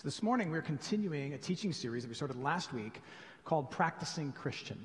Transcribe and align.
So 0.00 0.06
this 0.06 0.22
morning 0.22 0.50
we're 0.50 0.62
continuing 0.62 1.34
a 1.34 1.36
teaching 1.36 1.74
series 1.74 2.04
that 2.04 2.08
we 2.08 2.14
started 2.14 2.42
last 2.42 2.72
week 2.72 3.02
called 3.44 3.70
Practicing 3.70 4.32
Christian, 4.32 4.78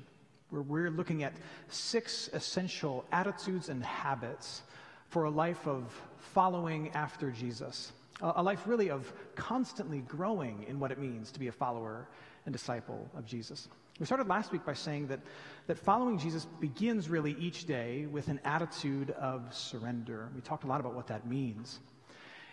where 0.50 0.60
we're 0.60 0.90
looking 0.90 1.22
at 1.22 1.32
six 1.68 2.28
essential 2.34 3.02
attitudes 3.12 3.70
and 3.70 3.82
habits 3.82 4.60
for 5.08 5.24
a 5.24 5.30
life 5.30 5.66
of 5.66 5.90
following 6.18 6.90
after 6.90 7.30
Jesus. 7.30 7.94
A 8.20 8.42
life 8.42 8.64
really 8.66 8.90
of 8.90 9.10
constantly 9.36 10.00
growing 10.00 10.66
in 10.68 10.78
what 10.78 10.92
it 10.92 10.98
means 10.98 11.30
to 11.30 11.40
be 11.40 11.48
a 11.48 11.52
follower 11.52 12.06
and 12.44 12.52
disciple 12.52 13.08
of 13.16 13.24
Jesus. 13.24 13.68
We 13.98 14.04
started 14.04 14.28
last 14.28 14.52
week 14.52 14.66
by 14.66 14.74
saying 14.74 15.06
that, 15.06 15.20
that 15.66 15.78
following 15.78 16.18
Jesus 16.18 16.44
begins 16.60 17.08
really 17.08 17.34
each 17.38 17.64
day 17.66 18.04
with 18.04 18.28
an 18.28 18.38
attitude 18.44 19.12
of 19.12 19.54
surrender. 19.54 20.28
We 20.34 20.42
talked 20.42 20.64
a 20.64 20.66
lot 20.66 20.80
about 20.80 20.92
what 20.92 21.06
that 21.06 21.26
means. 21.26 21.78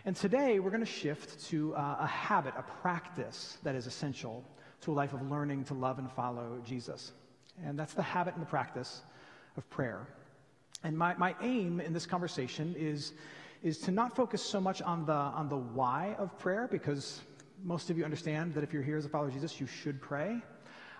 And 0.05 0.17
today 0.17 0.59
we're 0.59 0.69
going 0.69 0.85
to 0.85 0.85
shift 0.85 1.49
to 1.49 1.73
uh, 1.75 1.95
a 2.01 2.07
habit, 2.07 2.53
a 2.57 2.63
practice 2.81 3.57
that 3.63 3.73
is 3.73 3.87
essential 3.87 4.43
to 4.81 4.91
a 4.91 4.93
life 4.93 5.13
of 5.13 5.31
learning 5.31 5.63
to 5.65 5.73
love 5.73 5.97
and 5.97 6.11
follow 6.11 6.61
Jesus. 6.65 7.13
And 7.63 7.79
that's 7.79 7.93
the 7.93 8.01
habit 8.01 8.33
and 8.33 8.41
the 8.41 8.49
practice 8.49 9.03
of 9.55 9.69
prayer. 9.69 10.05
And 10.83 10.97
my, 10.97 11.15
my 11.15 11.33
aim 11.41 11.79
in 11.79 11.93
this 11.93 12.05
conversation 12.05 12.75
is, 12.77 13.13
is 13.63 13.77
to 13.77 13.91
not 13.91 14.13
focus 14.13 14.41
so 14.41 14.59
much 14.59 14.81
on 14.81 15.05
the, 15.05 15.13
on 15.13 15.47
the 15.47 15.55
why 15.55 16.17
of 16.19 16.37
prayer, 16.37 16.67
because 16.69 17.21
most 17.63 17.89
of 17.89 17.97
you 17.97 18.03
understand 18.03 18.53
that 18.55 18.63
if 18.65 18.73
you're 18.73 18.83
here 18.83 18.97
as 18.97 19.05
a 19.05 19.09
follower 19.09 19.27
of 19.27 19.33
Jesus, 19.33 19.61
you 19.61 19.67
should 19.67 20.01
pray. 20.01 20.37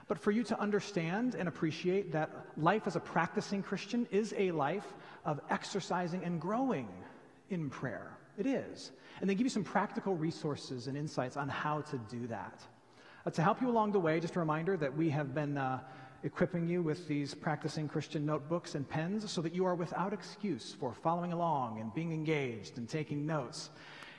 But 0.07 0.17
for 0.17 0.31
you 0.31 0.43
to 0.43 0.57
understand 0.61 1.35
and 1.35 1.49
appreciate 1.49 2.13
that 2.13 2.29
life 2.55 2.87
as 2.87 2.95
a 2.95 3.01
practicing 3.01 3.63
Christian 3.63 4.07
is 4.11 4.33
a 4.37 4.51
life 4.51 4.87
of 5.25 5.41
exercising 5.49 6.23
and 6.23 6.39
growing 6.39 6.87
in 7.49 7.69
prayer. 7.69 8.17
It 8.37 8.45
is. 8.45 8.91
And 9.21 9.29
they 9.29 9.35
give 9.35 9.45
you 9.45 9.49
some 9.49 9.63
practical 9.63 10.15
resources 10.15 10.87
and 10.87 10.97
insights 10.97 11.37
on 11.37 11.49
how 11.49 11.81
to 11.81 11.97
do 12.09 12.27
that. 12.27 12.61
Uh, 13.25 13.29
to 13.29 13.41
help 13.41 13.61
you 13.61 13.69
along 13.69 13.91
the 13.91 13.99
way, 13.99 14.19
just 14.19 14.35
a 14.35 14.39
reminder 14.39 14.75
that 14.77 14.95
we 14.95 15.09
have 15.09 15.33
been 15.33 15.57
uh, 15.57 15.79
equipping 16.23 16.67
you 16.67 16.81
with 16.81 17.07
these 17.07 17.33
practicing 17.33 17.87
Christian 17.87 18.25
notebooks 18.25 18.75
and 18.75 18.87
pens 18.87 19.29
so 19.31 19.41
that 19.41 19.53
you 19.53 19.65
are 19.65 19.75
without 19.75 20.13
excuse 20.13 20.75
for 20.79 20.93
following 20.93 21.31
along 21.33 21.79
and 21.79 21.93
being 21.93 22.11
engaged 22.11 22.77
and 22.77 22.89
taking 22.89 23.25
notes. 23.25 23.69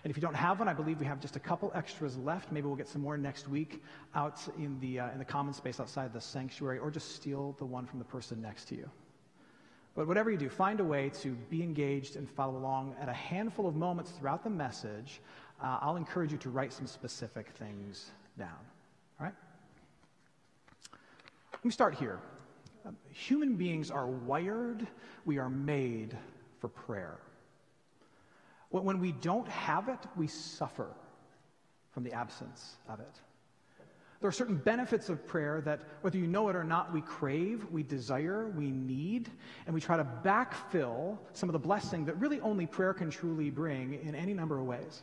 And 0.05 0.11
if 0.11 0.17
you 0.17 0.21
don't 0.21 0.37
have 0.37 0.59
one, 0.59 0.69
I 0.69 0.75
believe 0.75 1.01
we 1.01 1.07
have 1.07 1.19
just 1.19 1.37
a 1.37 1.41
couple 1.41 1.73
extras 1.75 2.19
left. 2.19 2.53
Maybe 2.53 2.67
we'll 2.67 2.77
get 2.77 2.89
some 2.89 3.01
more 3.01 3.17
next 3.17 3.49
week 3.49 3.83
out 4.15 4.41
in 4.59 4.79
the, 4.81 5.01
uh, 5.01 5.11
in 5.13 5.19
the 5.19 5.25
common 5.25 5.55
space 5.55 5.81
outside 5.81 6.13
the 6.13 6.21
sanctuary, 6.21 6.79
or 6.79 6.91
just 6.91 7.15
steal 7.15 7.57
the 7.59 7.65
one 7.65 7.87
from 7.87 7.99
the 7.99 8.05
person 8.05 8.41
next 8.41 8.67
to 8.67 8.75
you. 8.75 8.91
But 9.95 10.09
whatever 10.09 10.31
you 10.31 10.37
do, 10.37 10.49
find 10.49 10.81
a 10.81 10.85
way 10.85 11.11
to 11.23 11.31
be 11.51 11.63
engaged 11.63 12.17
and 12.17 12.29
follow 12.29 12.57
along 12.57 12.97
at 13.01 13.09
a 13.09 13.13
handful 13.13 13.69
of 13.69 13.77
moments 13.77 14.11
throughout 14.11 14.43
the 14.43 14.51
message. 14.51 15.21
Uh, 15.63 15.79
I'll 15.81 15.97
encourage 15.97 16.33
you 16.33 16.39
to 16.39 16.51
write 16.51 16.73
some 16.73 16.87
specific 16.87 17.51
things 17.51 18.11
down. 18.37 18.59
All 19.21 19.27
right? 19.27 19.35
Let 21.53 21.65
me 21.65 21.71
start 21.71 21.95
here. 21.95 22.19
Um, 22.85 22.97
human 23.11 23.55
beings 23.55 23.91
are 23.91 24.07
wired, 24.07 24.87
we 25.25 25.39
are 25.39 25.49
made 25.49 26.17
for 26.61 26.69
prayer. 26.69 27.19
When 28.71 28.99
we 28.99 29.13
don't 29.13 29.49
have 29.49 29.89
it, 29.89 30.01
we 30.17 30.27
suffer 30.27 30.89
from 31.93 32.03
the 32.03 32.13
absence 32.13 32.75
of 32.89 32.99
it. 32.99 33.21
There 34.25 34.31
are 34.31 34.33
certain 34.33 34.57
benefits 34.57 35.11
of 35.11 35.27
prayer 35.27 35.61
that, 35.67 35.83
whether 36.01 36.17
you 36.17 36.27
know 36.27 36.49
it 36.49 36.57
or 36.57 36.65
not, 36.65 36.95
we 36.95 37.03
crave, 37.03 37.67
we 37.71 37.83
desire, 37.83 38.47
we 38.57 38.71
need, 38.71 39.29
and 39.67 39.75
we 39.75 39.83
try 39.83 39.99
to 39.99 40.09
backfill 40.25 41.19
some 41.35 41.51
of 41.51 41.53
the 41.53 41.59
blessing 41.59 42.07
that 42.07 42.19
really 42.19 42.41
only 42.41 42.65
prayer 42.65 42.95
can 42.95 43.11
truly 43.11 43.51
bring 43.51 44.01
in 44.03 44.15
any 44.15 44.33
number 44.33 44.59
of 44.59 44.65
ways. 44.65 45.03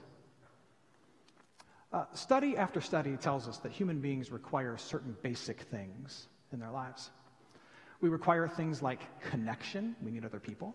Uh, 1.93 2.05
study 2.15 2.57
after 2.57 2.81
study 2.81 3.15
tells 3.15 3.47
us 3.47 3.59
that 3.59 3.71
human 3.71 3.99
beings 3.99 4.31
require 4.31 4.75
certain 4.75 5.15
basic 5.21 5.61
things 5.61 6.25
in 6.51 6.59
their 6.59 6.71
lives. 6.71 7.11
We 8.01 8.09
require 8.09 8.47
things 8.47 8.81
like 8.81 9.21
connection, 9.21 9.95
we 10.03 10.09
need 10.09 10.25
other 10.25 10.39
people. 10.39 10.73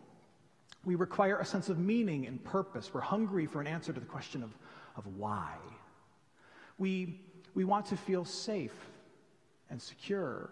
We 0.84 0.94
require 0.94 1.38
a 1.40 1.44
sense 1.44 1.68
of 1.68 1.80
meaning 1.80 2.28
and 2.28 2.44
purpose. 2.44 2.94
We're 2.94 3.00
hungry 3.00 3.46
for 3.46 3.60
an 3.60 3.66
answer 3.66 3.92
to 3.92 3.98
the 3.98 4.06
question 4.06 4.44
of, 4.44 4.56
of 4.94 5.04
why. 5.16 5.56
We 6.78 7.22
we 7.56 7.64
want 7.64 7.86
to 7.86 7.96
feel 7.96 8.24
safe 8.24 8.76
and 9.70 9.80
secure. 9.82 10.50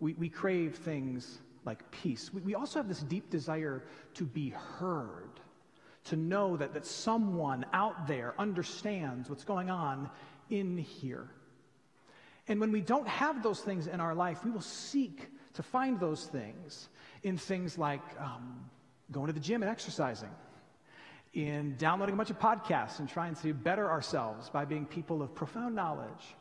We, 0.00 0.14
we 0.14 0.28
crave 0.28 0.74
things 0.74 1.38
like 1.64 1.88
peace. 1.92 2.34
We, 2.34 2.42
we 2.42 2.54
also 2.56 2.80
have 2.80 2.88
this 2.88 3.00
deep 3.00 3.30
desire 3.30 3.84
to 4.14 4.24
be 4.24 4.50
heard, 4.50 5.30
to 6.06 6.16
know 6.16 6.56
that, 6.56 6.74
that 6.74 6.84
someone 6.84 7.64
out 7.72 8.08
there 8.08 8.34
understands 8.36 9.30
what's 9.30 9.44
going 9.44 9.70
on 9.70 10.10
in 10.50 10.76
here. 10.76 11.30
And 12.48 12.60
when 12.60 12.72
we 12.72 12.80
don't 12.80 13.08
have 13.08 13.42
those 13.42 13.60
things 13.60 13.86
in 13.86 14.00
our 14.00 14.14
life, 14.14 14.44
we 14.44 14.50
will 14.50 14.60
seek 14.60 15.28
to 15.54 15.62
find 15.62 15.98
those 16.00 16.26
things 16.26 16.88
in 17.22 17.38
things 17.38 17.78
like 17.78 18.02
um, 18.20 18.68
going 19.12 19.28
to 19.28 19.32
the 19.32 19.40
gym 19.40 19.62
and 19.62 19.70
exercising, 19.70 20.28
in 21.34 21.74
downloading 21.76 22.14
a 22.14 22.16
bunch 22.16 22.30
of 22.30 22.38
podcasts 22.38 23.00
and 23.00 23.08
trying 23.08 23.34
to 23.34 23.52
better 23.52 23.90
ourselves 23.90 24.48
by 24.48 24.64
being 24.64 24.86
people 24.86 25.20
of 25.20 25.34
profound 25.34 25.74
knowledge. 25.74 26.36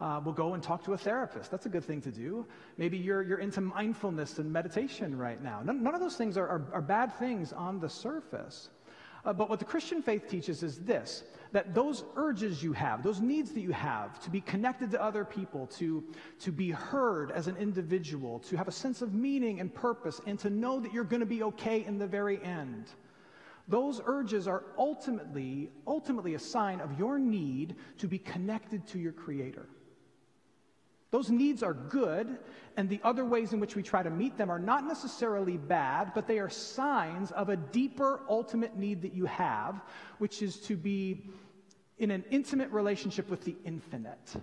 Uh, 0.00 0.20
we'll 0.24 0.34
go 0.34 0.54
and 0.54 0.62
talk 0.62 0.82
to 0.82 0.94
a 0.94 0.98
therapist. 0.98 1.50
That's 1.50 1.66
a 1.66 1.68
good 1.68 1.84
thing 1.84 2.00
to 2.00 2.10
do. 2.10 2.44
Maybe 2.76 2.98
you're, 2.98 3.22
you're 3.22 3.38
into 3.38 3.60
mindfulness 3.60 4.38
and 4.38 4.52
meditation 4.52 5.16
right 5.16 5.40
now. 5.40 5.60
None, 5.62 5.82
none 5.82 5.94
of 5.94 6.00
those 6.00 6.16
things 6.16 6.36
are, 6.36 6.48
are, 6.48 6.66
are, 6.72 6.82
bad 6.82 7.14
things 7.18 7.52
on 7.52 7.78
the 7.78 7.88
surface. 7.88 8.70
Uh, 9.24 9.32
but 9.32 9.48
what 9.48 9.60
the 9.60 9.64
Christian 9.64 10.02
faith 10.02 10.28
teaches 10.28 10.64
is 10.64 10.80
this 10.80 11.22
that 11.52 11.74
those 11.74 12.02
urges 12.16 12.62
you 12.62 12.72
have, 12.72 13.02
those 13.02 13.20
needs 13.20 13.52
that 13.52 13.60
you 13.60 13.72
have 13.72 14.18
to 14.24 14.30
be 14.30 14.40
connected 14.40 14.90
to 14.90 15.00
other 15.00 15.22
people, 15.22 15.66
to, 15.66 16.02
to 16.40 16.50
be 16.50 16.70
heard 16.70 17.30
as 17.30 17.46
an 17.46 17.56
individual, 17.58 18.38
to 18.38 18.56
have 18.56 18.68
a 18.68 18.72
sense 18.72 19.02
of 19.02 19.12
meaning 19.12 19.60
and 19.60 19.72
purpose, 19.72 20.18
and 20.26 20.38
to 20.38 20.48
know 20.48 20.80
that 20.80 20.94
you're 20.94 21.04
going 21.04 21.20
to 21.20 21.26
be 21.26 21.42
okay 21.42 21.84
in 21.84 21.98
the 21.98 22.06
very 22.06 22.42
end 22.42 22.86
those 23.68 24.00
urges 24.04 24.48
are 24.48 24.64
ultimately, 24.76 25.70
ultimately 25.86 26.34
a 26.34 26.38
sign 26.38 26.80
of 26.80 26.98
your 26.98 27.18
need 27.18 27.76
to 27.98 28.08
be 28.08 28.18
connected 28.18 28.86
to 28.88 28.98
your 28.98 29.12
Creator. 29.12 29.66
Those 31.10 31.30
needs 31.30 31.62
are 31.62 31.74
good, 31.74 32.38
and 32.76 32.88
the 32.88 33.00
other 33.04 33.26
ways 33.26 33.52
in 33.52 33.60
which 33.60 33.76
we 33.76 33.82
try 33.82 34.02
to 34.02 34.08
meet 34.08 34.38
them 34.38 34.50
are 34.50 34.58
not 34.58 34.86
necessarily 34.86 35.58
bad, 35.58 36.12
but 36.14 36.26
they 36.26 36.38
are 36.38 36.48
signs 36.48 37.30
of 37.32 37.50
a 37.50 37.56
deeper 37.56 38.20
ultimate 38.30 38.78
need 38.78 39.02
that 39.02 39.12
you 39.12 39.26
have, 39.26 39.82
which 40.18 40.40
is 40.40 40.56
to 40.60 40.76
be 40.76 41.26
in 41.98 42.10
an 42.10 42.24
intimate 42.30 42.70
relationship 42.70 43.28
with 43.28 43.44
the 43.44 43.54
infinite. 43.66 44.36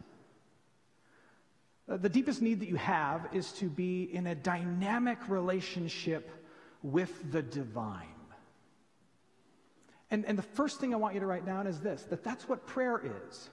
Uh, 1.90 1.97
the 1.97 2.07
deepest 2.07 2.40
need 2.40 2.59
that 2.59 2.69
you 2.69 2.75
have 2.75 3.28
is 3.34 3.51
to 3.53 3.66
be 3.66 4.03
in 4.13 4.28
a 4.28 4.36
dynamic 4.36 5.18
relationship 5.28 6.30
with 6.84 7.31
the 7.31 7.41
divine. 7.41 8.19
And, 10.12 10.25
and 10.25 10.38
the 10.38 10.44
first 10.44 10.80
thing 10.80 10.94
I 10.94 10.97
want 10.97 11.14
you 11.14 11.20
to 11.20 11.25
write 11.25 11.46
down 11.46 11.68
is 11.68 11.80
this 11.80 12.03
that 12.03 12.24
that's 12.24 12.47
what 12.50 12.66
prayer 12.66 13.02
is. 13.28 13.50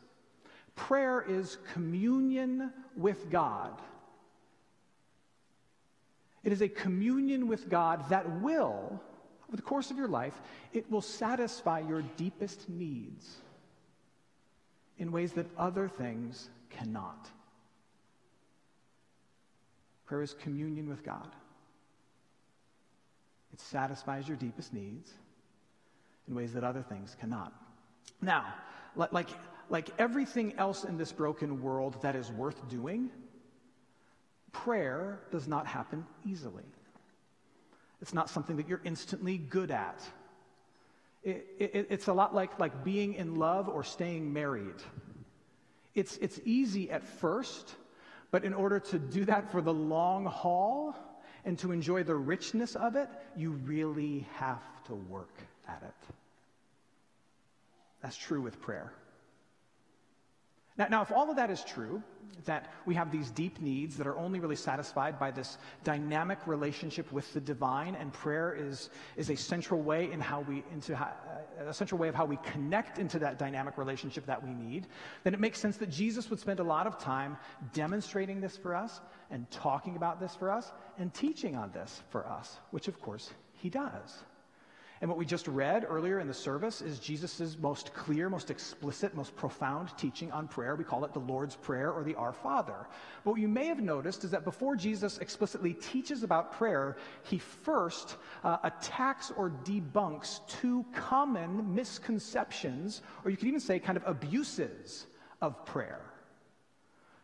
Prayer 0.75 1.25
is 1.27 1.59
communion 1.73 2.73
with 2.97 3.31
God. 3.31 3.81
It 6.45 6.53
is 6.53 6.63
a 6.63 6.69
communion 6.69 7.49
with 7.49 7.69
God 7.69 8.09
that 8.11 8.41
will, 8.41 9.01
over 9.49 9.57
the 9.57 9.63
course 9.63 9.91
of 9.91 9.97
your 9.97 10.07
life, 10.07 10.41
it 10.73 10.89
will 10.91 11.01
satisfy 11.01 11.81
your 11.81 12.03
deepest 12.17 12.69
needs 12.69 13.39
in 14.99 15.11
ways 15.11 15.33
that 15.33 15.47
other 15.59 15.89
things 15.89 16.49
cannot. 16.71 17.29
Prayer 20.05 20.23
is 20.23 20.35
communion 20.35 20.89
with 20.89 21.03
God. 21.03 21.35
It 23.53 23.61
satisfies 23.61 24.29
your 24.29 24.37
deepest 24.37 24.73
needs 24.73 25.13
in 26.29 26.35
ways 26.35 26.53
that 26.55 26.65
other 26.65 26.83
things 26.83 27.17
cannot. 27.21 27.53
Now, 28.21 28.55
like, 28.95 29.29
like 29.69 29.89
everything 29.99 30.55
else 30.59 30.85
in 30.85 30.97
this 30.97 31.13
broken 31.13 31.63
world 31.63 32.01
that 32.03 32.17
is 32.17 32.31
worth 32.33 32.69
doing, 32.69 33.11
prayer 34.53 35.21
does 35.31 35.47
not 35.47 35.67
happen 35.67 36.07
easily. 36.25 36.65
It's 38.01 38.15
not 38.15 38.29
something 38.31 38.57
that 38.57 38.69
you're 38.69 38.83
instantly 38.85 39.39
good 39.39 39.71
at. 39.71 40.03
It, 41.23 41.47
it, 41.59 41.87
it's 41.91 42.07
a 42.07 42.13
lot 42.13 42.35
like, 42.35 42.59
like 42.59 42.85
being 42.85 43.15
in 43.15 43.37
love 43.37 43.69
or 43.69 43.83
staying 43.85 44.33
married. 44.33 44.77
It's, 45.95 46.17
it's 46.19 46.39
easy 46.45 46.91
at 46.91 47.03
first, 47.05 47.75
but 48.31 48.45
in 48.45 48.55
order 48.55 48.81
to 48.81 48.99
do 48.99 49.25
that 49.25 49.51
for 49.51 49.61
the 49.61 49.73
long 49.73 50.27
haul 50.27 50.95
and 51.45 51.59
to 51.61 51.73
enjoy 51.73 52.03
the 52.03 52.15
richness 52.15 52.77
of 52.77 52.97
it, 52.97 53.09
you 53.37 53.53
really 53.53 54.27
have 54.35 54.63
to 54.85 54.95
work 54.95 55.43
at 55.69 55.83
it. 55.83 56.15
That's 58.03 58.17
true 58.17 58.41
with 58.41 58.61
prayer. 58.61 58.93
Now, 60.79 60.87
now, 60.91 61.03
if 61.03 61.11
all 61.11 61.31
of 61.31 61.37
that 61.37 61.51
is 61.51 61.65
true, 61.65 62.03
that 62.45 62.71
we 62.85 62.95
have 62.95 63.11
these 63.11 63.31
deep 63.31 63.61
needs 63.61 63.97
that 63.97 64.07
are 64.07 64.17
only 64.19 64.41
really 64.41 64.57
satisfied 64.57 65.19
by 65.19 65.31
this 65.31 65.57
dynamic 65.85 66.39
relationship 66.47 67.11
with 67.11 67.33
the 67.33 67.41
divine, 67.41 67.95
and 67.95 68.13
prayer 68.13 68.55
is, 68.55 68.91
is 69.17 69.31
a 69.31 69.37
central 69.37 69.81
way 69.81 70.13
in 70.13 70.21
how 70.21 70.43
we 70.43 70.63
into 70.71 70.95
how, 70.95 71.13
a 71.67 71.73
central 71.73 71.99
way 71.99 72.09
of 72.09 72.15
how 72.15 72.27
we 72.27 72.37
connect 72.45 72.99
into 72.99 73.19
that 73.19 73.39
dynamic 73.39 73.79
relationship 73.79 74.27
that 74.27 74.45
we 74.45 74.53
need, 74.53 74.87
then 75.25 75.33
it 75.33 75.41
makes 75.41 75.59
sense 75.59 75.79
that 75.79 75.91
Jesus 75.91 76.29
would 76.29 76.39
spend 76.39 76.61
a 76.61 76.65
lot 76.65 76.87
of 76.87 76.99
time 76.99 77.39
demonstrating 77.73 78.41
this 78.41 78.57
for 78.57 78.75
us 78.75 79.01
and 79.31 79.51
talking 79.51 79.97
about 79.97 80.21
this 80.21 80.35
for 80.35 80.51
us 80.51 80.73
and 80.99 81.13
teaching 81.15 81.57
on 81.57 81.73
this 81.73 82.03
for 82.11 82.27
us, 82.27 82.59
which 82.71 82.87
of 82.87 83.01
course 83.01 83.31
he 83.55 83.71
does. 83.71 84.19
And 85.03 85.11
what 85.11 85.19
we 85.19 85.27
just 85.27 85.47
read 85.47 85.85
earlier 85.87 86.21
in 86.21 86.27
the 86.27 86.33
service 86.35 86.81
is 86.81 86.99
Jesus' 86.99 87.59
most 87.61 87.93
clear, 87.93 88.31
most 88.31 88.51
explicit, 88.51 89.15
most 89.15 89.37
profound 89.37 89.91
teaching 89.99 90.33
on 90.33 90.49
prayer. 90.49 90.75
We 90.75 90.85
call 90.85 91.05
it 91.05 91.13
the 91.13 91.19
Lord's 91.19 91.55
Prayer 91.55 91.93
or 91.93 92.03
the 92.03 92.15
Our 92.15 92.33
Father. 92.33 92.87
But 93.23 93.33
what 93.33 93.41
you 93.41 93.49
may 93.49 93.67
have 93.67 93.81
noticed 93.81 94.25
is 94.25 94.31
that 94.31 94.45
before 94.45 94.75
Jesus 94.75 95.19
explicitly 95.19 95.75
teaches 95.75 96.23
about 96.23 96.53
prayer, 96.53 96.97
he 97.25 97.37
first 97.39 98.17
uh, 98.43 98.57
attacks 98.65 99.31
or 99.37 99.51
debunks 99.51 100.41
two 100.49 100.85
common 100.95 101.75
misconceptions, 101.75 103.03
or 103.23 103.31
you 103.31 103.37
could 103.37 103.49
even 103.49 103.61
say 103.61 103.79
kind 103.79 103.99
of 103.99 104.05
abuses 104.07 105.07
of 105.43 105.67
prayer. 105.67 106.01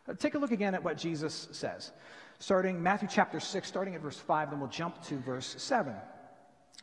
Uh, 0.07 0.13
take 0.13 0.35
a 0.35 0.37
look 0.37 0.51
again 0.51 0.75
at 0.75 0.83
what 0.83 0.95
Jesus 0.95 1.47
says. 1.51 1.91
Starting 2.37 2.83
Matthew 2.83 3.07
chapter 3.11 3.39
6, 3.39 3.67
starting 3.67 3.95
at 3.95 4.01
verse 4.01 4.19
5, 4.19 4.51
then 4.51 4.59
we'll 4.59 4.69
jump 4.69 5.01
to 5.05 5.17
verse 5.17 5.55
7. 5.57 5.95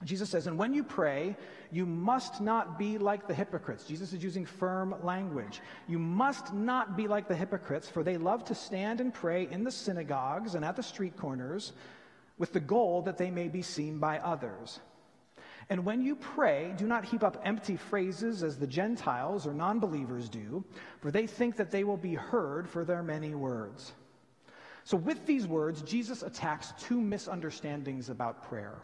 Jesus 0.04 0.30
says, 0.30 0.46
and 0.46 0.56
when 0.56 0.72
you 0.72 0.82
pray, 0.82 1.36
you 1.70 1.84
must 1.84 2.40
not 2.40 2.78
be 2.78 2.96
like 2.96 3.28
the 3.28 3.34
hypocrites. 3.34 3.84
Jesus 3.84 4.14
is 4.14 4.22
using 4.22 4.46
firm 4.46 4.94
language. 5.02 5.60
You 5.88 5.98
must 5.98 6.54
not 6.54 6.96
be 6.96 7.06
like 7.06 7.28
the 7.28 7.36
hypocrites, 7.36 7.88
for 7.88 8.02
they 8.02 8.16
love 8.16 8.44
to 8.46 8.54
stand 8.54 9.00
and 9.00 9.12
pray 9.12 9.46
in 9.50 9.62
the 9.62 9.70
synagogues 9.70 10.54
and 10.54 10.64
at 10.64 10.76
the 10.76 10.82
street 10.82 11.18
corners 11.18 11.72
with 12.38 12.54
the 12.54 12.60
goal 12.60 13.02
that 13.02 13.18
they 13.18 13.30
may 13.30 13.48
be 13.48 13.60
seen 13.60 13.98
by 13.98 14.18
others. 14.20 14.80
And 15.68 15.84
when 15.84 16.00
you 16.00 16.16
pray, 16.16 16.72
do 16.78 16.86
not 16.86 17.04
heap 17.04 17.22
up 17.22 17.40
empty 17.44 17.76
phrases 17.76 18.42
as 18.42 18.56
the 18.56 18.66
Gentiles 18.66 19.46
or 19.46 19.52
non 19.52 19.78
believers 19.78 20.30
do, 20.30 20.64
for 21.00 21.10
they 21.10 21.26
think 21.26 21.56
that 21.56 21.70
they 21.70 21.84
will 21.84 21.98
be 21.98 22.14
heard 22.14 22.68
for 22.68 22.84
their 22.84 23.02
many 23.02 23.34
words. 23.34 23.92
So, 24.82 24.96
with 24.96 25.26
these 25.26 25.46
words, 25.46 25.82
Jesus 25.82 26.22
attacks 26.22 26.72
two 26.80 27.00
misunderstandings 27.00 28.08
about 28.08 28.42
prayer. 28.48 28.78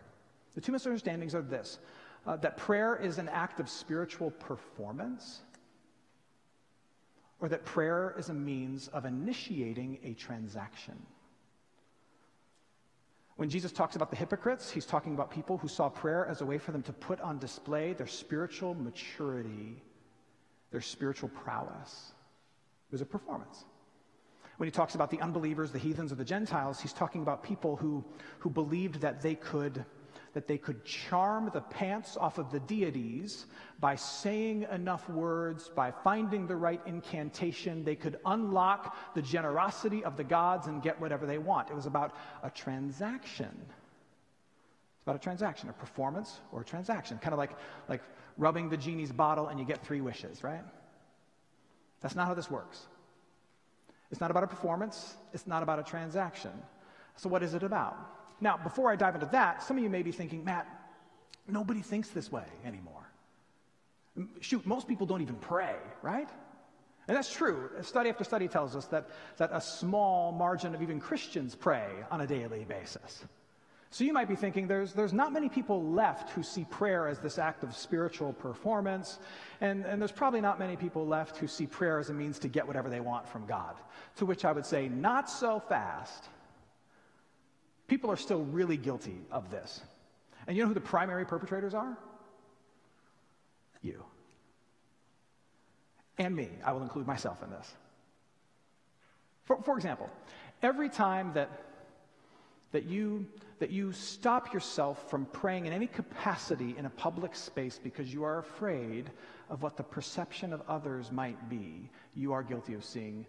The 0.56 0.62
two 0.62 0.72
misunderstandings 0.72 1.34
are 1.34 1.42
this 1.42 1.78
uh, 2.26 2.36
that 2.38 2.56
prayer 2.56 2.96
is 2.96 3.18
an 3.18 3.28
act 3.28 3.60
of 3.60 3.68
spiritual 3.68 4.32
performance, 4.32 5.42
or 7.40 7.48
that 7.48 7.64
prayer 7.64 8.16
is 8.18 8.30
a 8.30 8.34
means 8.34 8.88
of 8.88 9.04
initiating 9.04 9.98
a 10.02 10.14
transaction. 10.14 10.96
When 13.36 13.50
Jesus 13.50 13.70
talks 13.70 13.96
about 13.96 14.10
the 14.10 14.16
hypocrites, 14.16 14.70
he's 14.70 14.86
talking 14.86 15.12
about 15.12 15.30
people 15.30 15.58
who 15.58 15.68
saw 15.68 15.90
prayer 15.90 16.26
as 16.26 16.40
a 16.40 16.46
way 16.46 16.56
for 16.56 16.72
them 16.72 16.82
to 16.84 16.92
put 16.92 17.20
on 17.20 17.38
display 17.38 17.92
their 17.92 18.06
spiritual 18.06 18.74
maturity, 18.74 19.82
their 20.70 20.80
spiritual 20.80 21.28
prowess. 21.28 22.12
It 22.88 22.92
was 22.92 23.02
a 23.02 23.06
performance. 23.06 23.66
When 24.56 24.66
he 24.66 24.70
talks 24.70 24.94
about 24.94 25.10
the 25.10 25.20
unbelievers, 25.20 25.70
the 25.70 25.78
heathens, 25.78 26.12
or 26.12 26.14
the 26.14 26.24
Gentiles, 26.24 26.80
he's 26.80 26.94
talking 26.94 27.20
about 27.20 27.42
people 27.42 27.76
who, 27.76 28.02
who 28.38 28.48
believed 28.48 29.02
that 29.02 29.20
they 29.20 29.34
could 29.34 29.84
that 30.36 30.46
they 30.46 30.58
could 30.58 30.84
charm 30.84 31.48
the 31.54 31.62
pants 31.62 32.18
off 32.18 32.36
of 32.36 32.52
the 32.52 32.60
deities 32.60 33.46
by 33.80 33.96
saying 33.96 34.66
enough 34.70 35.08
words, 35.08 35.70
by 35.74 35.90
finding 35.90 36.46
the 36.46 36.54
right 36.54 36.82
incantation. 36.84 37.82
They 37.82 37.94
could 37.94 38.18
unlock 38.26 39.14
the 39.14 39.22
generosity 39.22 40.04
of 40.04 40.18
the 40.18 40.24
gods 40.24 40.66
and 40.66 40.82
get 40.82 41.00
whatever 41.00 41.24
they 41.24 41.38
want. 41.38 41.70
It 41.70 41.74
was 41.74 41.86
about 41.86 42.14
a 42.42 42.50
transaction. 42.50 43.48
It's 43.48 45.02
about 45.06 45.16
a 45.16 45.20
transaction, 45.20 45.70
a 45.70 45.72
performance 45.72 46.38
or 46.52 46.60
a 46.60 46.64
transaction. 46.66 47.16
Kind 47.16 47.32
of 47.32 47.38
like, 47.38 47.52
like 47.88 48.02
rubbing 48.36 48.68
the 48.68 48.76
genie's 48.76 49.12
bottle 49.12 49.46
and 49.46 49.58
you 49.58 49.64
get 49.64 49.86
three 49.86 50.02
wishes, 50.02 50.44
right? 50.44 50.64
That's 52.02 52.14
not 52.14 52.28
how 52.28 52.34
this 52.34 52.50
works. 52.50 52.84
It's 54.10 54.20
not 54.20 54.30
about 54.30 54.44
a 54.44 54.48
performance, 54.48 55.14
it's 55.32 55.46
not 55.46 55.62
about 55.62 55.78
a 55.78 55.82
transaction. 55.82 56.52
So, 57.16 57.30
what 57.30 57.42
is 57.42 57.54
it 57.54 57.62
about? 57.62 57.96
Now, 58.40 58.56
before 58.56 58.90
I 58.90 58.96
dive 58.96 59.14
into 59.14 59.28
that, 59.32 59.62
some 59.62 59.76
of 59.76 59.82
you 59.82 59.90
may 59.90 60.02
be 60.02 60.12
thinking, 60.12 60.44
Matt, 60.44 60.66
nobody 61.48 61.80
thinks 61.80 62.08
this 62.10 62.30
way 62.30 62.44
anymore. 62.64 63.08
Shoot, 64.40 64.66
most 64.66 64.88
people 64.88 65.06
don't 65.06 65.22
even 65.22 65.36
pray, 65.36 65.76
right? 66.02 66.28
And 67.08 67.16
that's 67.16 67.32
true. 67.32 67.70
Study 67.82 68.10
after 68.10 68.24
study 68.24 68.48
tells 68.48 68.74
us 68.74 68.86
that, 68.86 69.10
that 69.36 69.50
a 69.52 69.60
small 69.60 70.32
margin 70.32 70.74
of 70.74 70.82
even 70.82 71.00
Christians 71.00 71.54
pray 71.54 71.88
on 72.10 72.20
a 72.20 72.26
daily 72.26 72.64
basis. 72.64 73.24
So 73.90 74.04
you 74.04 74.12
might 74.12 74.28
be 74.28 74.34
thinking 74.34 74.66
there's, 74.66 74.92
there's 74.92 75.12
not 75.12 75.32
many 75.32 75.48
people 75.48 75.82
left 75.82 76.30
who 76.30 76.42
see 76.42 76.64
prayer 76.64 77.06
as 77.06 77.20
this 77.20 77.38
act 77.38 77.62
of 77.62 77.74
spiritual 77.74 78.32
performance, 78.32 79.20
and, 79.60 79.84
and 79.84 80.02
there's 80.02 80.12
probably 80.12 80.40
not 80.40 80.58
many 80.58 80.76
people 80.76 81.06
left 81.06 81.36
who 81.36 81.46
see 81.46 81.66
prayer 81.66 81.98
as 81.98 82.10
a 82.10 82.12
means 82.12 82.38
to 82.40 82.48
get 82.48 82.66
whatever 82.66 82.90
they 82.90 83.00
want 83.00 83.28
from 83.28 83.46
God. 83.46 83.76
To 84.16 84.26
which 84.26 84.44
I 84.44 84.52
would 84.52 84.66
say, 84.66 84.88
not 84.88 85.30
so 85.30 85.60
fast. 85.60 86.28
People 87.86 88.10
are 88.10 88.16
still 88.16 88.42
really 88.44 88.76
guilty 88.76 89.18
of 89.30 89.50
this. 89.50 89.80
And 90.46 90.56
you 90.56 90.62
know 90.62 90.68
who 90.68 90.74
the 90.74 90.80
primary 90.80 91.24
perpetrators 91.24 91.74
are? 91.74 91.96
You. 93.82 94.02
And 96.18 96.34
me. 96.34 96.48
I 96.64 96.72
will 96.72 96.82
include 96.82 97.06
myself 97.06 97.42
in 97.42 97.50
this. 97.50 97.72
For, 99.44 99.62
for 99.62 99.76
example, 99.76 100.10
every 100.62 100.88
time 100.88 101.32
that, 101.34 101.50
that, 102.72 102.84
you, 102.84 103.26
that 103.60 103.70
you 103.70 103.92
stop 103.92 104.52
yourself 104.52 105.08
from 105.08 105.26
praying 105.26 105.66
in 105.66 105.72
any 105.72 105.86
capacity 105.86 106.74
in 106.76 106.86
a 106.86 106.90
public 106.90 107.36
space 107.36 107.78
because 107.82 108.12
you 108.12 108.24
are 108.24 108.38
afraid 108.38 109.10
of 109.48 109.62
what 109.62 109.76
the 109.76 109.84
perception 109.84 110.52
of 110.52 110.62
others 110.68 111.12
might 111.12 111.48
be, 111.48 111.88
you 112.16 112.32
are 112.32 112.42
guilty 112.42 112.74
of 112.74 112.84
seeing 112.84 113.24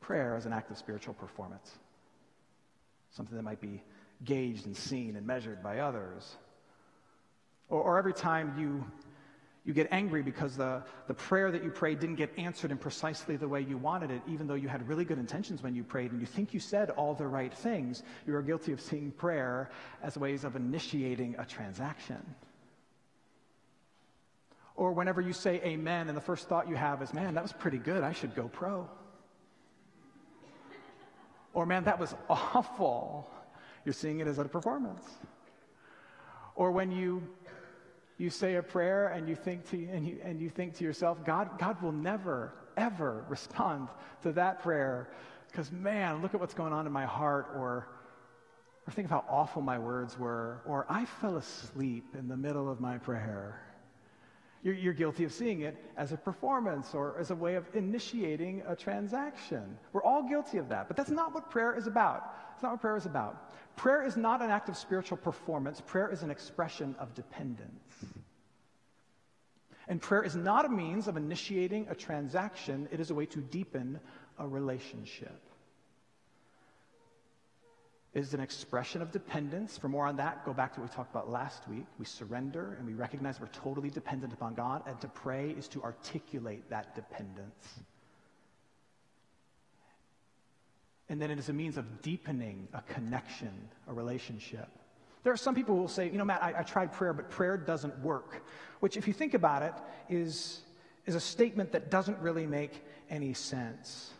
prayer 0.00 0.36
as 0.36 0.44
an 0.44 0.52
act 0.52 0.70
of 0.70 0.76
spiritual 0.76 1.14
performance 1.14 1.78
something 3.10 3.36
that 3.36 3.42
might 3.42 3.60
be 3.60 3.82
gauged 4.24 4.66
and 4.66 4.76
seen 4.76 5.16
and 5.16 5.26
measured 5.26 5.62
by 5.62 5.78
others. 5.78 6.36
Or, 7.68 7.82
or 7.82 7.98
every 7.98 8.12
time 8.12 8.54
you, 8.58 8.84
you 9.64 9.72
get 9.72 9.88
angry 9.90 10.22
because 10.22 10.56
the, 10.56 10.82
the 11.06 11.14
prayer 11.14 11.50
that 11.50 11.62
you 11.62 11.70
prayed 11.70 12.00
didn't 12.00 12.16
get 12.16 12.32
answered 12.38 12.70
in 12.70 12.78
precisely 12.78 13.36
the 13.36 13.48
way 13.48 13.60
you 13.60 13.76
wanted 13.76 14.10
it, 14.10 14.22
even 14.26 14.46
though 14.46 14.54
you 14.54 14.68
had 14.68 14.86
really 14.88 15.04
good 15.04 15.18
intentions 15.18 15.62
when 15.62 15.74
you 15.74 15.84
prayed 15.84 16.10
and 16.10 16.20
you 16.20 16.26
think 16.26 16.54
you 16.54 16.60
said 16.60 16.90
all 16.90 17.14
the 17.14 17.26
right 17.26 17.52
things, 17.52 18.02
you 18.26 18.34
are 18.34 18.42
guilty 18.42 18.72
of 18.72 18.80
seeing 18.80 19.10
prayer 19.10 19.70
as 20.02 20.16
ways 20.16 20.44
of 20.44 20.56
initiating 20.56 21.36
a 21.38 21.44
transaction. 21.44 22.22
Or 24.74 24.92
whenever 24.92 25.20
you 25.20 25.32
say 25.32 25.60
amen 25.64 26.08
and 26.08 26.16
the 26.16 26.22
first 26.22 26.48
thought 26.48 26.68
you 26.68 26.76
have 26.76 27.02
is, 27.02 27.12
man, 27.12 27.34
that 27.34 27.42
was 27.42 27.52
pretty 27.52 27.78
good, 27.78 28.04
I 28.04 28.12
should 28.12 28.36
go 28.36 28.46
pro. 28.48 28.88
Or, 31.58 31.66
man, 31.66 31.82
that 31.84 31.98
was 31.98 32.14
awful. 32.30 33.28
You're 33.84 33.92
seeing 33.92 34.20
it 34.20 34.28
as 34.28 34.38
a 34.38 34.44
performance. 34.44 35.02
Or 36.54 36.70
when 36.70 36.92
you, 36.92 37.20
you 38.16 38.30
say 38.30 38.54
a 38.54 38.62
prayer 38.62 39.08
and 39.08 39.28
you 39.28 39.34
think 39.34 39.68
to, 39.70 39.88
and 39.88 40.06
you, 40.06 40.20
and 40.22 40.40
you 40.40 40.50
think 40.50 40.74
to 40.74 40.84
yourself, 40.84 41.24
God, 41.24 41.58
God 41.58 41.82
will 41.82 41.90
never, 41.90 42.54
ever 42.76 43.24
respond 43.28 43.88
to 44.22 44.30
that 44.34 44.62
prayer 44.62 45.10
because, 45.50 45.72
man, 45.72 46.22
look 46.22 46.32
at 46.32 46.38
what's 46.38 46.54
going 46.54 46.72
on 46.72 46.86
in 46.86 46.92
my 46.92 47.06
heart. 47.06 47.48
Or, 47.56 47.88
or 48.86 48.92
think 48.92 49.06
of 49.06 49.10
how 49.10 49.24
awful 49.28 49.60
my 49.60 49.80
words 49.80 50.16
were. 50.16 50.62
Or 50.64 50.86
I 50.88 51.06
fell 51.06 51.38
asleep 51.38 52.14
in 52.16 52.28
the 52.28 52.36
middle 52.36 52.70
of 52.70 52.80
my 52.80 52.98
prayer. 52.98 53.67
You're, 54.62 54.74
you're, 54.74 54.92
guilty 54.92 55.24
of 55.24 55.32
seeing 55.32 55.60
it 55.60 55.76
as 55.96 56.12
a 56.12 56.16
performance 56.16 56.92
or 56.92 57.16
as 57.18 57.30
a 57.30 57.34
way 57.34 57.54
of 57.54 57.64
initiating 57.74 58.62
a 58.66 58.74
transaction. 58.74 59.78
We're 59.92 60.02
all 60.02 60.28
guilty 60.28 60.58
of 60.58 60.68
that, 60.70 60.88
but 60.88 60.96
that's 60.96 61.10
not 61.10 61.32
what 61.32 61.48
prayer 61.50 61.76
is 61.76 61.86
about. 61.86 62.34
It's 62.54 62.62
not 62.62 62.72
what 62.72 62.80
prayer 62.80 62.96
is 62.96 63.06
about. 63.06 63.54
Prayer 63.76 64.04
is 64.04 64.16
not 64.16 64.42
an 64.42 64.50
act 64.50 64.68
of 64.68 64.76
spiritual 64.76 65.16
performance, 65.16 65.80
prayer 65.80 66.10
is 66.10 66.22
an 66.22 66.30
expression 66.30 66.96
of 66.98 67.14
dependence. 67.14 68.04
And 69.86 70.02
prayer 70.02 70.22
is 70.22 70.34
not 70.34 70.64
a 70.64 70.68
means 70.68 71.06
of 71.06 71.16
initiating 71.16 71.86
a 71.88 71.94
transaction, 71.94 72.88
it 72.90 72.98
is 72.98 73.10
a 73.10 73.14
way 73.14 73.26
to 73.26 73.40
deepen 73.40 74.00
a 74.38 74.46
relationship 74.46 75.47
is 78.18 78.34
an 78.34 78.40
expression 78.40 79.00
of 79.00 79.10
dependence. 79.10 79.78
For 79.78 79.88
more 79.88 80.06
on 80.06 80.16
that, 80.16 80.44
go 80.44 80.52
back 80.52 80.74
to 80.74 80.80
what 80.80 80.90
we 80.90 80.94
talked 80.94 81.10
about 81.10 81.30
last 81.30 81.68
week. 81.68 81.86
We 81.98 82.04
surrender 82.04 82.76
and 82.78 82.86
we 82.86 82.94
recognize 82.94 83.40
we're 83.40 83.46
totally 83.48 83.90
dependent 83.90 84.32
upon 84.32 84.54
God, 84.54 84.82
and 84.86 85.00
to 85.00 85.08
pray 85.08 85.50
is 85.50 85.68
to 85.68 85.82
articulate 85.82 86.68
that 86.70 86.94
dependence. 86.94 87.80
And 91.08 91.22
then 91.22 91.30
it 91.30 91.38
is 91.38 91.48
a 91.48 91.52
means 91.52 91.78
of 91.78 92.02
deepening 92.02 92.68
a 92.74 92.82
connection, 92.82 93.52
a 93.88 93.94
relationship. 93.94 94.68
There 95.22 95.32
are 95.32 95.38
some 95.38 95.54
people 95.54 95.74
who 95.74 95.80
will 95.80 95.88
say, 95.88 96.10
you 96.10 96.18
know, 96.18 96.24
Matt, 96.24 96.42
I, 96.42 96.54
I 96.58 96.62
tried 96.62 96.92
prayer, 96.92 97.12
but 97.12 97.30
prayer 97.30 97.56
doesn't 97.56 97.98
work. 98.00 98.44
Which, 98.80 98.96
if 98.96 99.08
you 99.08 99.14
think 99.14 99.34
about 99.34 99.62
it, 99.62 99.72
is 100.08 100.60
is 101.06 101.14
a 101.14 101.20
statement 101.20 101.72
that 101.72 101.90
doesn't 101.90 102.18
really 102.18 102.46
make 102.46 102.84
any 103.08 103.32
sense. 103.32 104.10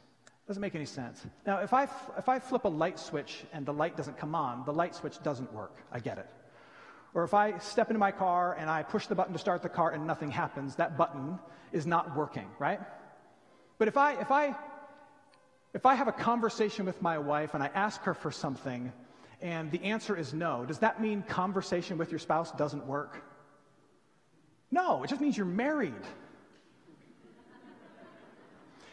Doesn't 0.48 0.62
make 0.62 0.74
any 0.74 0.86
sense. 0.86 1.26
Now, 1.46 1.58
if 1.58 1.74
I, 1.74 1.84
if 2.16 2.26
I 2.26 2.38
flip 2.38 2.64
a 2.64 2.68
light 2.68 2.98
switch 2.98 3.44
and 3.52 3.66
the 3.66 3.72
light 3.72 3.98
doesn't 3.98 4.16
come 4.16 4.34
on, 4.34 4.64
the 4.64 4.72
light 4.72 4.94
switch 4.94 5.22
doesn't 5.22 5.52
work. 5.52 5.76
I 5.92 6.00
get 6.00 6.16
it. 6.16 6.26
Or 7.12 7.22
if 7.22 7.34
I 7.34 7.58
step 7.58 7.90
into 7.90 7.98
my 7.98 8.12
car 8.12 8.56
and 8.58 8.70
I 8.70 8.82
push 8.82 9.06
the 9.08 9.14
button 9.14 9.34
to 9.34 9.38
start 9.38 9.60
the 9.60 9.68
car 9.68 9.90
and 9.90 10.06
nothing 10.06 10.30
happens, 10.30 10.76
that 10.76 10.96
button 10.96 11.38
is 11.70 11.86
not 11.86 12.16
working, 12.16 12.46
right? 12.58 12.80
But 13.76 13.88
if 13.88 13.98
I, 13.98 14.20
if 14.20 14.30
I, 14.30 14.54
if 15.74 15.84
I 15.84 15.94
have 15.94 16.08
a 16.08 16.12
conversation 16.12 16.86
with 16.86 17.02
my 17.02 17.18
wife 17.18 17.52
and 17.52 17.62
I 17.62 17.70
ask 17.74 18.00
her 18.04 18.14
for 18.14 18.30
something 18.30 18.90
and 19.42 19.70
the 19.70 19.84
answer 19.84 20.16
is 20.16 20.32
no, 20.32 20.64
does 20.64 20.78
that 20.78 20.98
mean 20.98 21.22
conversation 21.24 21.98
with 21.98 22.10
your 22.10 22.18
spouse 22.20 22.52
doesn't 22.52 22.86
work? 22.86 23.22
No, 24.70 25.02
it 25.02 25.10
just 25.10 25.20
means 25.20 25.36
you're 25.36 25.44
married. 25.46 25.92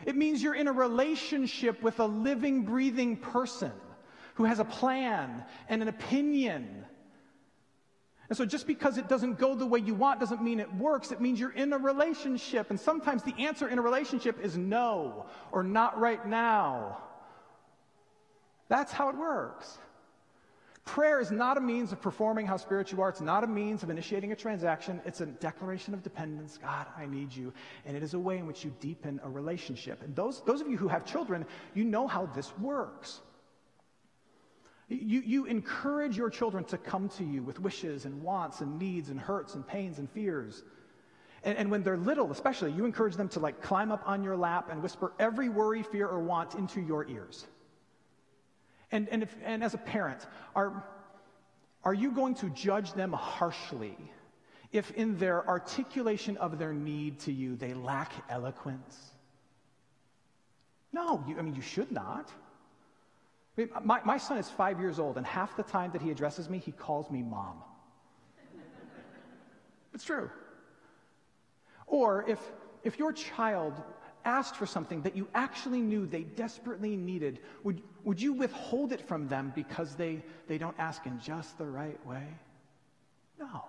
It 0.05 0.15
means 0.15 0.41
you're 0.41 0.55
in 0.55 0.67
a 0.67 0.71
relationship 0.71 1.81
with 1.81 1.99
a 1.99 2.05
living, 2.05 2.63
breathing 2.63 3.17
person 3.17 3.71
who 4.35 4.43
has 4.43 4.59
a 4.59 4.65
plan 4.65 5.43
and 5.67 5.81
an 5.81 5.87
opinion. 5.87 6.85
And 8.29 8.37
so, 8.37 8.45
just 8.45 8.67
because 8.67 8.97
it 8.97 9.07
doesn't 9.07 9.37
go 9.39 9.55
the 9.55 9.65
way 9.65 9.79
you 9.79 9.93
want 9.93 10.19
doesn't 10.19 10.41
mean 10.41 10.59
it 10.59 10.73
works. 10.75 11.11
It 11.11 11.21
means 11.21 11.39
you're 11.39 11.51
in 11.51 11.73
a 11.73 11.77
relationship. 11.77 12.69
And 12.69 12.79
sometimes 12.79 13.23
the 13.23 13.35
answer 13.39 13.67
in 13.67 13.77
a 13.77 13.81
relationship 13.81 14.39
is 14.43 14.57
no 14.57 15.25
or 15.51 15.63
not 15.63 15.99
right 15.99 16.25
now. 16.25 16.97
That's 18.67 18.91
how 18.91 19.09
it 19.09 19.17
works. 19.17 19.77
Prayer 20.85 21.19
is 21.19 21.31
not 21.31 21.57
a 21.57 21.61
means 21.61 21.91
of 21.91 21.99
performing 21.99 22.45
how 22.45 22.57
spiritual 22.57 22.99
you 22.99 23.03
are. 23.03 23.09
It's 23.09 23.19
not 23.19 23.43
a 23.43 23.47
means 23.47 23.81
of 23.81 23.89
initiating 23.89 24.31
a 24.31 24.35
transaction. 24.35 25.01
It's 25.03 25.19
a 25.19 25.25
declaration 25.25 25.95
of 25.95 26.03
dependence. 26.03 26.59
God, 26.61 26.85
I 26.95 27.07
need 27.07 27.35
you. 27.35 27.51
And 27.85 27.97
it 27.97 28.03
is 28.03 28.13
a 28.13 28.19
way 28.19 28.37
in 28.37 28.45
which 28.45 28.63
you 28.63 28.71
deepen 28.79 29.19
a 29.23 29.29
relationship. 29.29 30.03
And 30.03 30.15
those, 30.15 30.43
those 30.45 30.61
of 30.61 30.69
you 30.69 30.77
who 30.77 30.87
have 30.87 31.03
children, 31.03 31.45
you 31.73 31.83
know 31.83 32.07
how 32.07 32.27
this 32.27 32.55
works. 32.59 33.19
You, 34.87 35.21
you 35.21 35.45
encourage 35.45 36.15
your 36.15 36.29
children 36.29 36.63
to 36.65 36.77
come 36.77 37.09
to 37.09 37.23
you 37.23 37.41
with 37.41 37.59
wishes 37.59 38.05
and 38.05 38.21
wants 38.21 38.61
and 38.61 38.77
needs 38.77 39.09
and 39.09 39.19
hurts 39.19 39.55
and 39.55 39.67
pains 39.67 39.97
and 39.97 40.07
fears. 40.11 40.63
And, 41.43 41.57
and 41.57 41.71
when 41.71 41.81
they're 41.81 41.97
little, 41.97 42.31
especially, 42.31 42.71
you 42.71 42.85
encourage 42.85 43.15
them 43.15 43.29
to 43.29 43.39
like 43.39 43.59
climb 43.63 43.91
up 43.91 44.03
on 44.05 44.23
your 44.23 44.37
lap 44.37 44.69
and 44.69 44.83
whisper 44.83 45.13
every 45.17 45.49
worry, 45.49 45.81
fear, 45.81 46.07
or 46.07 46.19
want 46.19 46.53
into 46.53 46.79
your 46.79 47.07
ears. 47.09 47.47
And, 48.95 49.09
and, 49.09 49.23
if, 49.23 49.35
and 49.43 49.61
as 49.61 49.73
a 49.73 49.77
parent, 49.77 50.25
are, 50.55 50.81
are 51.83 51.93
you 51.93 52.13
going 52.13 52.33
to 52.35 52.49
judge 52.51 52.93
them 52.93 53.11
harshly 53.11 53.97
if 54.71 54.89
in 54.91 55.17
their 55.17 55.45
articulation 55.49 56.37
of 56.37 56.57
their 56.57 56.71
need 56.71 57.19
to 57.19 57.33
you 57.33 57.57
they 57.57 57.73
lack 57.73 58.13
eloquence? 58.29 58.97
No, 60.93 61.21
you, 61.27 61.37
I 61.37 61.41
mean, 61.41 61.55
you 61.55 61.61
should 61.61 61.91
not. 61.91 62.31
I 63.57 63.61
mean, 63.61 63.69
my, 63.83 63.99
my 64.05 64.17
son 64.17 64.37
is 64.37 64.49
five 64.49 64.79
years 64.79 64.97
old, 64.97 65.17
and 65.17 65.25
half 65.25 65.57
the 65.57 65.63
time 65.63 65.91
that 65.91 66.01
he 66.01 66.09
addresses 66.09 66.49
me, 66.49 66.57
he 66.57 66.71
calls 66.71 67.11
me 67.11 67.21
mom. 67.21 67.57
it's 69.93 70.05
true. 70.05 70.29
Or 71.85 72.23
if, 72.29 72.39
if 72.85 72.97
your 72.97 73.11
child 73.11 73.73
asked 74.25 74.55
for 74.55 74.65
something 74.65 75.01
that 75.03 75.15
you 75.15 75.27
actually 75.33 75.81
knew 75.81 76.05
they 76.05 76.23
desperately 76.23 76.97
needed, 76.97 77.39
would, 77.63 77.81
would 78.03 78.21
you 78.21 78.33
withhold 78.33 78.91
it 78.91 79.07
from 79.07 79.27
them 79.27 79.53
because 79.55 79.95
they, 79.95 80.21
they 80.47 80.57
don't 80.57 80.75
ask 80.79 81.05
in 81.05 81.19
just 81.19 81.57
the 81.57 81.65
right 81.65 82.03
way? 82.05 82.27
No. 83.39 83.63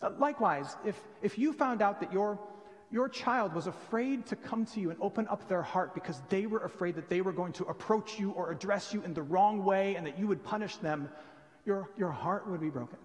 Uh, 0.00 0.10
likewise, 0.18 0.76
if, 0.84 1.00
if 1.22 1.38
you 1.38 1.52
found 1.52 1.82
out 1.82 2.00
that 2.00 2.12
your, 2.12 2.38
your 2.90 3.08
child 3.08 3.54
was 3.54 3.66
afraid 3.66 4.26
to 4.26 4.36
come 4.36 4.66
to 4.66 4.80
you 4.80 4.90
and 4.90 5.00
open 5.00 5.26
up 5.28 5.48
their 5.48 5.62
heart 5.62 5.94
because 5.94 6.20
they 6.28 6.46
were 6.46 6.60
afraid 6.60 6.94
that 6.96 7.08
they 7.08 7.22
were 7.22 7.32
going 7.32 7.52
to 7.54 7.64
approach 7.64 8.18
you 8.18 8.30
or 8.32 8.52
address 8.52 8.92
you 8.92 9.02
in 9.02 9.14
the 9.14 9.22
wrong 9.22 9.64
way 9.64 9.96
and 9.96 10.06
that 10.06 10.18
you 10.18 10.26
would 10.26 10.44
punish 10.44 10.76
them, 10.76 11.08
your, 11.64 11.88
your 11.96 12.10
heart 12.10 12.48
would 12.48 12.60
be 12.60 12.70
broken 12.70 12.98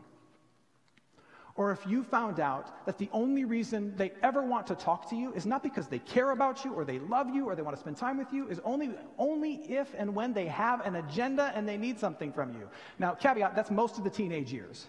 or 1.61 1.71
if 1.71 1.85
you 1.85 2.01
found 2.01 2.39
out 2.39 2.87
that 2.87 2.97
the 2.97 3.07
only 3.13 3.45
reason 3.45 3.93
they 3.95 4.11
ever 4.23 4.41
want 4.41 4.65
to 4.65 4.73
talk 4.73 5.07
to 5.11 5.15
you 5.15 5.31
is 5.33 5.45
not 5.45 5.61
because 5.61 5.85
they 5.87 5.99
care 5.99 6.31
about 6.31 6.65
you 6.65 6.73
or 6.73 6.83
they 6.83 6.97
love 6.97 7.29
you 7.29 7.45
or 7.45 7.55
they 7.55 7.61
want 7.61 7.75
to 7.75 7.79
spend 7.79 7.97
time 7.97 8.17
with 8.17 8.33
you, 8.33 8.47
is 8.47 8.59
only, 8.63 8.89
only 9.19 9.57
if 9.71 9.93
and 9.95 10.15
when 10.15 10.33
they 10.33 10.47
have 10.47 10.83
an 10.87 10.95
agenda 10.95 11.51
and 11.53 11.69
they 11.69 11.77
need 11.77 11.99
something 11.99 12.33
from 12.33 12.51
you. 12.53 12.67
Now, 12.97 13.13
caveat, 13.13 13.55
that's 13.55 13.69
most 13.69 13.99
of 13.99 14.03
the 14.03 14.09
teenage 14.09 14.51
years. 14.51 14.87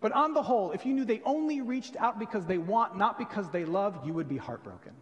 But 0.00 0.10
on 0.10 0.34
the 0.34 0.42
whole, 0.42 0.72
if 0.72 0.84
you 0.84 0.92
knew 0.92 1.04
they 1.04 1.22
only 1.24 1.60
reached 1.60 1.94
out 1.94 2.18
because 2.18 2.44
they 2.44 2.58
want, 2.58 2.98
not 2.98 3.16
because 3.16 3.48
they 3.50 3.64
love, 3.64 4.04
you 4.04 4.14
would 4.14 4.28
be 4.28 4.36
heartbroken. 4.36 4.94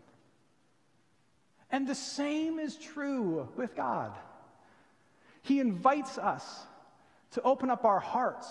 And 1.71 1.89
the 1.89 1.95
same 1.95 2.59
is 2.59 2.77
true 2.77 3.49
with 3.57 3.75
God. 3.75 4.13
He 5.41 5.59
invites 5.59 6.19
us 6.19 6.45
to 7.31 7.41
open 7.41 7.71
up 7.71 7.87
our 7.87 7.99
hearts 7.99 8.47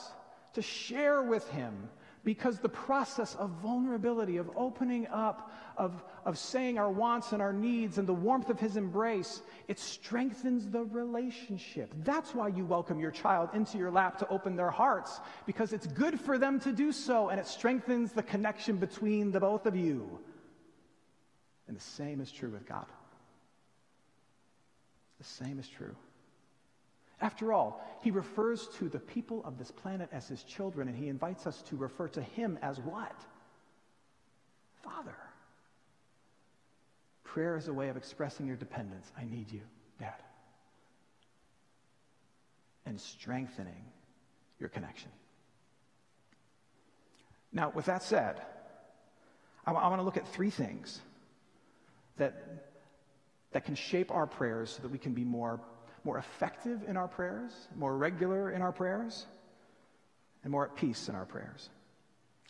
to 0.53 0.61
share 0.61 1.21
with 1.21 1.47
Him 1.49 1.89
because 2.23 2.59
the 2.59 2.69
process 2.69 3.35
of 3.35 3.49
vulnerability, 3.63 4.37
of 4.37 4.49
opening 4.55 5.07
up, 5.07 5.51
of, 5.77 6.03
of 6.25 6.37
saying 6.37 6.77
our 6.77 6.91
wants 6.91 7.31
and 7.31 7.41
our 7.41 7.53
needs 7.53 7.97
and 7.97 8.07
the 8.07 8.13
warmth 8.13 8.49
of 8.49 8.59
His 8.59 8.77
embrace, 8.77 9.41
it 9.67 9.79
strengthens 9.79 10.69
the 10.69 10.83
relationship. 10.83 11.91
That's 12.03 12.35
why 12.35 12.49
you 12.49 12.65
welcome 12.65 12.99
your 12.99 13.11
child 13.11 13.49
into 13.53 13.77
your 13.77 13.89
lap 13.89 14.19
to 14.19 14.27
open 14.29 14.55
their 14.55 14.69
hearts, 14.69 15.19
because 15.45 15.73
it's 15.73 15.87
good 15.87 16.19
for 16.19 16.37
them 16.37 16.59
to 16.59 16.71
do 16.71 16.91
so 16.91 17.29
and 17.29 17.39
it 17.39 17.47
strengthens 17.47 18.11
the 18.11 18.23
connection 18.23 18.77
between 18.77 19.31
the 19.31 19.39
both 19.39 19.65
of 19.65 19.75
you. 19.75 20.19
And 21.67 21.75
the 21.75 21.81
same 21.81 22.21
is 22.21 22.31
true 22.31 22.49
with 22.49 22.67
God. 22.67 22.85
The 25.17 25.23
same 25.23 25.59
is 25.59 25.67
true. 25.67 25.95
After 27.21 27.53
all, 27.53 27.79
he 28.01 28.09
refers 28.09 28.67
to 28.79 28.89
the 28.89 28.99
people 28.99 29.43
of 29.45 29.59
this 29.59 29.69
planet 29.69 30.09
as 30.11 30.27
his 30.27 30.43
children, 30.43 30.87
and 30.87 30.97
he 30.97 31.07
invites 31.07 31.45
us 31.45 31.61
to 31.63 31.77
refer 31.77 32.07
to 32.09 32.21
him 32.21 32.57
as 32.63 32.79
what? 32.79 33.15
Father. 34.83 35.15
Prayer 37.23 37.55
is 37.55 37.67
a 37.67 37.73
way 37.73 37.89
of 37.89 37.95
expressing 37.95 38.47
your 38.47 38.55
dependence. 38.55 39.11
I 39.17 39.23
need 39.23 39.51
you, 39.51 39.61
Dad. 39.99 40.15
And 42.87 42.99
strengthening 42.99 43.85
your 44.59 44.69
connection. 44.69 45.11
Now, 47.53 47.71
with 47.73 47.85
that 47.85 48.01
said, 48.01 48.41
I, 49.65 49.71
I 49.71 49.87
want 49.87 49.99
to 49.99 50.03
look 50.03 50.17
at 50.17 50.27
three 50.27 50.49
things 50.49 50.99
that, 52.17 52.65
that 53.51 53.65
can 53.65 53.75
shape 53.75 54.11
our 54.11 54.25
prayers 54.25 54.71
so 54.71 54.81
that 54.81 54.91
we 54.91 54.97
can 54.97 55.13
be 55.13 55.23
more 55.23 55.61
more 56.03 56.17
effective 56.17 56.83
in 56.87 56.97
our 56.97 57.07
prayers, 57.07 57.51
more 57.75 57.95
regular 57.97 58.51
in 58.51 58.61
our 58.61 58.71
prayers, 58.71 59.25
and 60.43 60.51
more 60.51 60.65
at 60.65 60.75
peace 60.75 61.09
in 61.09 61.15
our 61.15 61.25
prayers. 61.25 61.69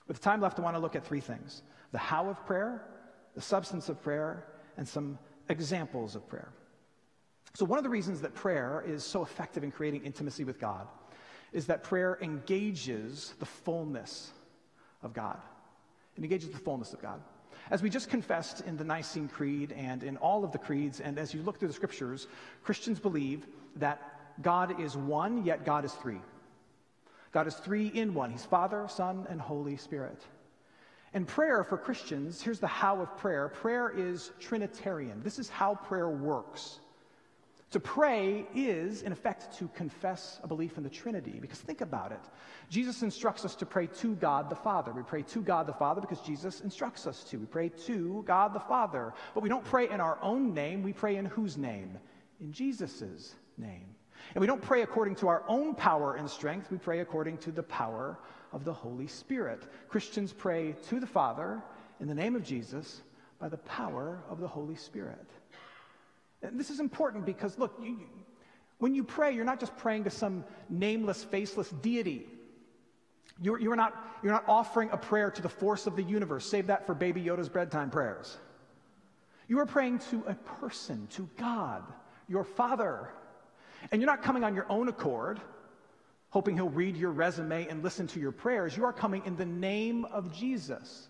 With 0.07 0.21
time 0.21 0.41
left, 0.41 0.59
I 0.59 0.61
want 0.61 0.75
to 0.75 0.81
look 0.81 0.95
at 0.95 1.05
three 1.05 1.19
things 1.19 1.63
the 1.91 1.97
how 1.97 2.29
of 2.29 2.45
prayer, 2.45 2.83
the 3.35 3.41
substance 3.41 3.89
of 3.89 4.01
prayer, 4.01 4.45
and 4.77 4.87
some 4.87 5.17
examples 5.49 6.15
of 6.15 6.27
prayer. 6.27 6.49
So, 7.53 7.65
one 7.65 7.77
of 7.77 7.83
the 7.83 7.89
reasons 7.89 8.21
that 8.21 8.33
prayer 8.33 8.83
is 8.87 9.03
so 9.03 9.23
effective 9.23 9.63
in 9.63 9.71
creating 9.71 10.05
intimacy 10.05 10.43
with 10.43 10.59
God 10.59 10.87
is 11.51 11.67
that 11.67 11.83
prayer 11.83 12.17
engages 12.21 13.33
the 13.39 13.45
fullness 13.45 14.31
of 15.03 15.13
God. 15.13 15.37
It 16.15 16.23
engages 16.23 16.49
the 16.49 16.59
fullness 16.59 16.93
of 16.93 17.01
God. 17.01 17.21
As 17.71 17.81
we 17.81 17.89
just 17.89 18.09
confessed 18.09 18.61
in 18.67 18.75
the 18.75 18.83
Nicene 18.83 19.29
Creed 19.29 19.73
and 19.77 20.03
in 20.03 20.17
all 20.17 20.43
of 20.43 20.51
the 20.51 20.57
creeds, 20.57 20.99
and 20.99 21.17
as 21.17 21.33
you 21.33 21.41
look 21.41 21.57
through 21.57 21.69
the 21.69 21.73
scriptures, 21.73 22.27
Christians 22.63 22.99
believe 22.99 23.47
that 23.77 24.19
God 24.41 24.81
is 24.81 24.97
one, 24.97 25.45
yet 25.45 25.65
God 25.65 25.85
is 25.85 25.93
three. 25.93 26.19
God 27.31 27.47
is 27.47 27.55
three 27.55 27.87
in 27.87 28.13
one. 28.13 28.29
He's 28.29 28.43
Father, 28.43 28.85
Son, 28.89 29.25
and 29.29 29.39
Holy 29.39 29.77
Spirit. 29.77 30.21
And 31.13 31.25
prayer 31.25 31.63
for 31.63 31.77
Christians, 31.77 32.41
here's 32.41 32.59
the 32.59 32.67
how 32.67 32.99
of 32.99 33.17
prayer 33.17 33.47
prayer 33.47 33.89
is 33.95 34.31
Trinitarian. 34.41 35.23
This 35.23 35.39
is 35.39 35.47
how 35.47 35.75
prayer 35.75 36.09
works. 36.09 36.81
To 37.71 37.79
pray 37.79 38.45
is, 38.53 39.01
in 39.01 39.13
effect, 39.13 39.57
to 39.59 39.69
confess 39.69 40.41
a 40.43 40.47
belief 40.47 40.77
in 40.77 40.83
the 40.83 40.89
Trinity. 40.89 41.39
Because 41.39 41.59
think 41.59 41.79
about 41.79 42.11
it. 42.11 42.19
Jesus 42.69 43.01
instructs 43.01 43.45
us 43.45 43.55
to 43.55 43.65
pray 43.65 43.87
to 43.87 44.15
God 44.15 44.49
the 44.49 44.55
Father. 44.55 44.91
We 44.91 45.03
pray 45.03 45.21
to 45.23 45.41
God 45.41 45.67
the 45.67 45.73
Father 45.73 46.01
because 46.01 46.19
Jesus 46.19 46.59
instructs 46.61 47.07
us 47.07 47.23
to. 47.25 47.37
We 47.37 47.45
pray 47.45 47.69
to 47.85 48.23
God 48.27 48.53
the 48.53 48.59
Father. 48.59 49.13
But 49.33 49.41
we 49.41 49.47
don't 49.47 49.63
pray 49.63 49.89
in 49.89 50.01
our 50.01 50.19
own 50.21 50.53
name. 50.53 50.83
We 50.83 50.91
pray 50.91 51.15
in 51.15 51.25
whose 51.25 51.57
name? 51.57 51.97
In 52.41 52.51
Jesus' 52.51 53.35
name. 53.57 53.95
And 54.35 54.41
we 54.41 54.47
don't 54.47 54.61
pray 54.61 54.81
according 54.81 55.15
to 55.15 55.29
our 55.29 55.43
own 55.47 55.73
power 55.73 56.15
and 56.15 56.29
strength. 56.29 56.71
We 56.71 56.77
pray 56.77 56.99
according 56.99 57.37
to 57.39 57.51
the 57.51 57.63
power 57.63 58.19
of 58.51 58.65
the 58.65 58.73
Holy 58.73 59.07
Spirit. 59.07 59.63
Christians 59.87 60.33
pray 60.33 60.75
to 60.89 60.99
the 60.99 61.07
Father 61.07 61.63
in 62.01 62.07
the 62.09 62.15
name 62.15 62.35
of 62.35 62.43
Jesus 62.43 63.01
by 63.39 63.47
the 63.47 63.57
power 63.57 64.21
of 64.29 64.41
the 64.41 64.47
Holy 64.47 64.75
Spirit. 64.75 65.25
And 66.41 66.59
this 66.59 66.69
is 66.69 66.79
important 66.79 67.25
because, 67.25 67.57
look, 67.57 67.79
you, 67.81 67.99
when 68.79 68.95
you 68.95 69.03
pray, 69.03 69.33
you're 69.33 69.45
not 69.45 69.59
just 69.59 69.75
praying 69.77 70.05
to 70.05 70.09
some 70.09 70.43
nameless, 70.69 71.23
faceless 71.23 71.69
deity. 71.69 72.27
You're, 73.41 73.59
you're, 73.59 73.75
not, 73.75 73.93
you're 74.23 74.31
not 74.31 74.45
offering 74.47 74.89
a 74.91 74.97
prayer 74.97 75.29
to 75.31 75.41
the 75.41 75.49
force 75.49 75.87
of 75.87 75.95
the 75.95 76.03
universe. 76.03 76.45
Save 76.45 76.67
that 76.67 76.85
for 76.85 76.95
Baby 76.95 77.23
Yoda's 77.23 77.49
bedtime 77.49 77.89
prayers. 77.89 78.37
You 79.47 79.59
are 79.59 79.65
praying 79.65 79.99
to 80.11 80.23
a 80.27 80.33
person, 80.33 81.07
to 81.11 81.29
God, 81.37 81.83
your 82.27 82.43
Father. 82.43 83.09
And 83.91 84.01
you're 84.01 84.09
not 84.09 84.23
coming 84.23 84.43
on 84.43 84.55
your 84.55 84.65
own 84.69 84.87
accord, 84.87 85.39
hoping 86.29 86.55
He'll 86.55 86.69
read 86.69 86.95
your 86.95 87.11
resume 87.11 87.67
and 87.67 87.83
listen 87.83 88.07
to 88.07 88.19
your 88.19 88.31
prayers. 88.31 88.75
You 88.75 88.85
are 88.85 88.93
coming 88.93 89.23
in 89.25 89.35
the 89.35 89.45
name 89.45 90.05
of 90.05 90.33
Jesus. 90.33 91.07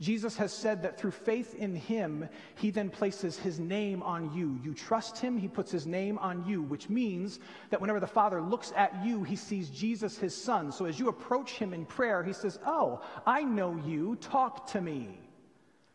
Jesus 0.00 0.36
has 0.36 0.52
said 0.52 0.82
that 0.82 0.96
through 0.96 1.10
faith 1.10 1.56
in 1.56 1.74
him, 1.74 2.28
he 2.54 2.70
then 2.70 2.88
places 2.88 3.36
his 3.36 3.58
name 3.58 4.00
on 4.04 4.32
you. 4.32 4.60
You 4.62 4.72
trust 4.72 5.18
him, 5.18 5.36
he 5.36 5.48
puts 5.48 5.72
his 5.72 5.88
name 5.88 6.18
on 6.18 6.44
you, 6.46 6.62
which 6.62 6.88
means 6.88 7.40
that 7.70 7.80
whenever 7.80 7.98
the 7.98 8.06
Father 8.06 8.40
looks 8.40 8.72
at 8.76 9.04
you, 9.04 9.24
he 9.24 9.34
sees 9.34 9.70
Jesus, 9.70 10.16
his 10.16 10.36
son. 10.36 10.70
So 10.70 10.84
as 10.84 11.00
you 11.00 11.08
approach 11.08 11.52
him 11.52 11.74
in 11.74 11.84
prayer, 11.84 12.22
he 12.22 12.32
says, 12.32 12.60
Oh, 12.64 13.02
I 13.26 13.42
know 13.42 13.74
you, 13.84 14.16
talk 14.20 14.68
to 14.72 14.80
me. 14.80 15.18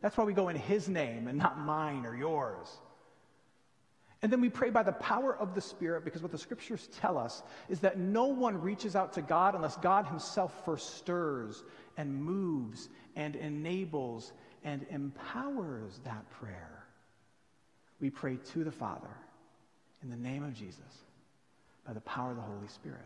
That's 0.01 0.17
why 0.17 0.25
we 0.25 0.33
go 0.33 0.49
in 0.49 0.57
his 0.57 0.89
name 0.89 1.29
and 1.29 1.37
not 1.37 1.59
mine 1.59 2.05
or 2.05 2.13
yours. 2.13 2.67
And 4.23 4.31
then 4.31 4.39
we 4.39 4.49
pray 4.49 4.69
by 4.69 4.83
the 4.83 4.93
power 4.93 5.35
of 5.35 5.53
the 5.53 5.59
Spirit 5.59 6.05
because 6.05 6.21
what 6.21 6.31
the 6.31 6.37
scriptures 6.37 6.87
tell 6.99 7.17
us 7.17 7.43
is 7.67 7.81
that 7.81 7.99
no 7.99 8.25
one 8.25 8.59
reaches 8.59 8.95
out 8.95 9.11
to 9.13 9.21
God 9.21 9.53
unless 9.53 9.75
God 9.75 10.05
himself 10.05 10.63
first 10.63 10.97
stirs 10.97 11.63
and 11.97 12.23
moves 12.23 12.87
and 13.17 13.35
enables 13.35 14.31
and 14.63 14.85
empowers 14.89 15.99
that 16.05 16.27
prayer. 16.31 16.85
We 17.99 18.09
pray 18.09 18.37
to 18.53 18.63
the 18.63 18.71
Father 18.71 19.13
in 20.01 20.09
the 20.09 20.15
name 20.15 20.43
of 20.43 20.53
Jesus 20.53 20.79
by 21.85 21.91
the 21.91 22.01
power 22.01 22.31
of 22.31 22.37
the 22.37 22.43
Holy 22.43 22.69
Spirit. 22.69 23.01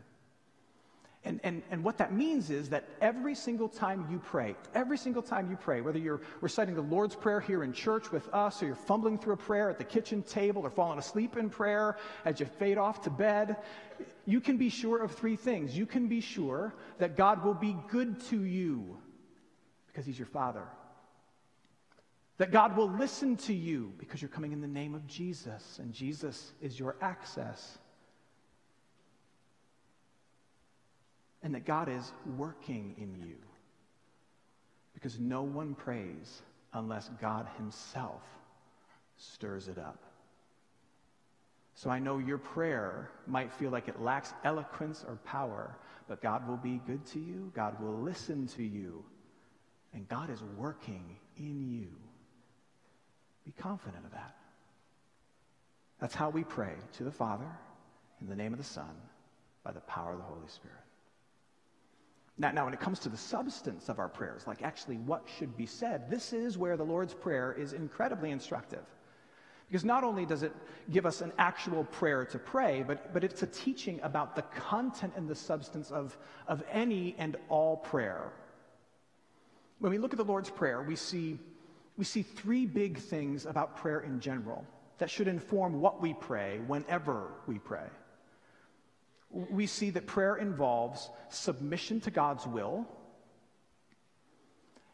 And, 1.28 1.42
and, 1.44 1.62
and 1.72 1.84
what 1.84 1.98
that 1.98 2.14
means 2.14 2.50
is 2.50 2.70
that 2.70 2.88
every 3.02 3.36
single 3.36 3.68
time 3.68 4.08
you 4.10 4.18
pray, 4.18 4.56
every 4.74 4.98
single 4.98 5.22
time 5.22 5.50
you 5.50 5.58
pray, 5.58 5.82
whether 5.82 6.00
you're 6.00 6.22
reciting 6.40 6.74
the 6.74 6.82
Lord's 6.82 7.16
Prayer 7.16 7.42
here 7.42 7.66
in 7.66 7.74
church 7.74 8.14
with 8.14 8.34
us, 8.34 8.64
or 8.64 8.68
you're 8.68 8.76
fumbling 8.76 9.18
through 9.20 9.34
a 9.34 9.38
prayer 9.38 9.70
at 9.70 9.78
the 9.78 9.84
kitchen 9.84 10.24
table, 10.24 10.62
or 10.62 10.70
falling 10.70 11.00
asleep 11.00 11.36
in 11.36 11.50
prayer 11.50 11.98
as 12.24 12.40
you 12.40 12.46
fade 12.46 12.78
off 12.78 13.02
to 13.02 13.10
bed, 13.10 13.58
you 14.26 14.40
can 14.40 14.56
be 14.56 14.70
sure 14.70 15.04
of 15.04 15.12
three 15.12 15.36
things. 15.36 15.78
You 15.78 15.86
can 15.86 16.08
be 16.08 16.22
sure 16.22 16.74
that 16.98 17.18
God 17.18 17.44
will 17.44 17.54
be 17.54 17.76
good 17.90 18.22
to 18.30 18.46
you 18.46 18.98
because 19.88 20.06
He's 20.06 20.18
your 20.18 20.28
Father. 20.28 20.64
That 22.38 22.52
God 22.52 22.78
will 22.78 22.90
listen 22.90 23.36
to 23.38 23.54
you 23.54 23.92
because 23.98 24.22
you're 24.22 24.30
coming 24.30 24.54
in 24.54 24.62
the 24.62 24.68
name 24.68 24.96
of 24.96 25.06
Jesus, 25.08 25.80
and 25.82 25.92
Jesus 25.92 26.54
is 26.62 26.80
your 26.80 26.96
access. 27.02 27.80
And 31.44 31.54
that 31.56 31.66
God 31.66 31.88
is 31.90 32.12
working 32.38 32.96
in 32.98 33.16
you 33.16 33.36
because 34.94 35.20
no 35.20 35.44
one 35.44 35.76
prays 35.76 36.42
unless 36.74 37.10
God 37.22 37.48
Himself 37.58 38.22
stirs 39.18 39.68
it 39.68 39.78
up. 39.78 40.04
So 41.76 41.92
I 41.92 42.00
know 42.00 42.18
your 42.18 42.40
prayer 42.40 43.12
might 43.28 43.54
feel 43.54 43.70
like 43.70 43.88
it 43.88 44.02
lacks 44.02 44.34
eloquence 44.44 45.06
or 45.08 45.18
power, 45.18 45.78
but 46.08 46.24
God 46.24 46.48
will 46.48 46.58
be 46.58 46.82
good 46.88 47.06
to 47.08 47.20
you. 47.20 47.52
God 47.56 47.80
will 47.80 47.94
listen 47.94 48.48
to 48.48 48.64
you. 48.64 49.06
And 49.94 50.08
God 50.08 50.32
is 50.32 50.42
working 50.58 51.18
in 51.38 51.70
you. 51.72 51.90
Be 53.46 53.52
confident 53.52 54.04
of 54.06 54.12
that. 54.12 54.36
That's 56.00 56.16
how 56.16 56.32
we 56.32 56.44
pray 56.44 56.74
to 56.94 57.04
the 57.04 57.12
Father 57.12 57.50
in 58.22 58.28
the 58.28 58.36
name 58.36 58.54
of 58.54 58.58
the 58.58 58.66
Son 58.66 58.90
by 59.64 59.72
the 59.72 59.80
power 59.82 60.14
of 60.14 60.18
the 60.18 60.24
Holy 60.24 60.48
Spirit. 60.48 60.87
Now, 62.40 62.52
now, 62.52 62.66
when 62.66 62.74
it 62.74 62.80
comes 62.80 63.00
to 63.00 63.10
the 63.10 63.18
substance 63.18 63.90
of 63.90 63.98
our 63.98 64.10
prayers, 64.10 64.46
like 64.46 64.62
actually 64.62 64.98
what 64.98 65.28
should 65.38 65.58
be 65.58 65.66
said, 65.66 66.10
this 66.10 66.34
is 66.34 66.58
where 66.58 66.78
the 66.78 66.84
Lord's 66.84 67.14
Prayer 67.14 67.54
is 67.54 67.74
incredibly 67.74 68.30
instructive. 68.30 68.84
Because 69.68 69.84
not 69.84 70.04
only 70.04 70.26
does 70.26 70.44
it 70.44 70.54
give 70.92 71.06
us 71.06 71.22
an 71.22 71.34
actual 71.38 71.84
prayer 71.86 72.24
to 72.26 72.40
pray, 72.40 72.84
but, 72.88 73.14
but 73.14 73.24
it's 73.24 73.44
a 73.44 73.48
teaching 73.48 74.00
about 74.04 74.36
the 74.36 74.44
content 74.44 75.14
and 75.18 75.28
the 75.28 75.36
substance 75.36 75.92
of, 75.92 76.18
of 76.48 76.64
any 76.72 77.16
and 77.18 77.36
all 77.50 77.78
prayer. 77.78 78.32
When 79.80 79.92
we 79.92 79.98
look 79.98 80.14
at 80.14 80.18
the 80.18 80.24
Lord's 80.26 80.50
Prayer, 80.50 80.84
we 80.84 80.96
see, 80.96 81.38
we 81.98 82.06
see 82.06 82.22
three 82.22 82.66
big 82.66 82.98
things 82.98 83.46
about 83.46 83.78
prayer 83.78 84.02
in 84.02 84.20
general 84.20 84.64
that 85.00 85.10
should 85.10 85.28
inform 85.28 85.82
what 85.82 86.02
we 86.02 86.14
pray 86.14 86.60
whenever 86.68 87.32
we 87.46 87.60
pray. 87.60 87.88
We 89.30 89.68
see 89.68 89.90
that 89.92 90.08
prayer 90.08 90.36
involves 90.36 91.10
submission 91.30 92.02
to 92.02 92.12
God's 92.12 92.46
will, 92.46 92.88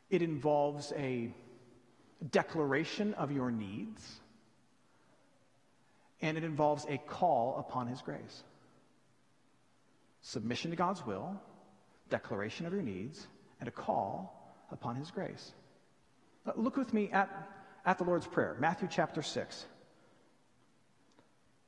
it 0.10 0.22
involves 0.22 0.92
a 0.96 1.34
declaration 2.32 3.14
of 3.16 3.32
your 3.32 3.52
needs, 3.52 4.20
and 6.22 6.38
it 6.38 6.44
involves 6.44 6.86
a 6.88 6.98
call 6.98 7.58
upon 7.58 7.88
His 7.88 8.02
grace. 8.02 8.44
Submission 10.22 10.72
to 10.72 10.78
God's 10.78 11.06
will, 11.06 11.40
declaration 12.10 12.66
of 12.66 12.74
your 12.74 12.82
needs, 12.82 13.28
and 13.60 13.68
a 13.68 13.72
call 13.72 14.56
upon 14.72 14.96
his 14.96 15.12
grace. 15.12 15.52
Look 16.56 16.78
with 16.78 16.94
me 16.94 17.10
at, 17.12 17.30
at 17.86 17.98
the 17.98 18.04
Lord's 18.06 18.28
Prayer, 18.28 18.56
Matthew 18.60 18.88
chapter 18.90 19.22
6. 19.22 19.66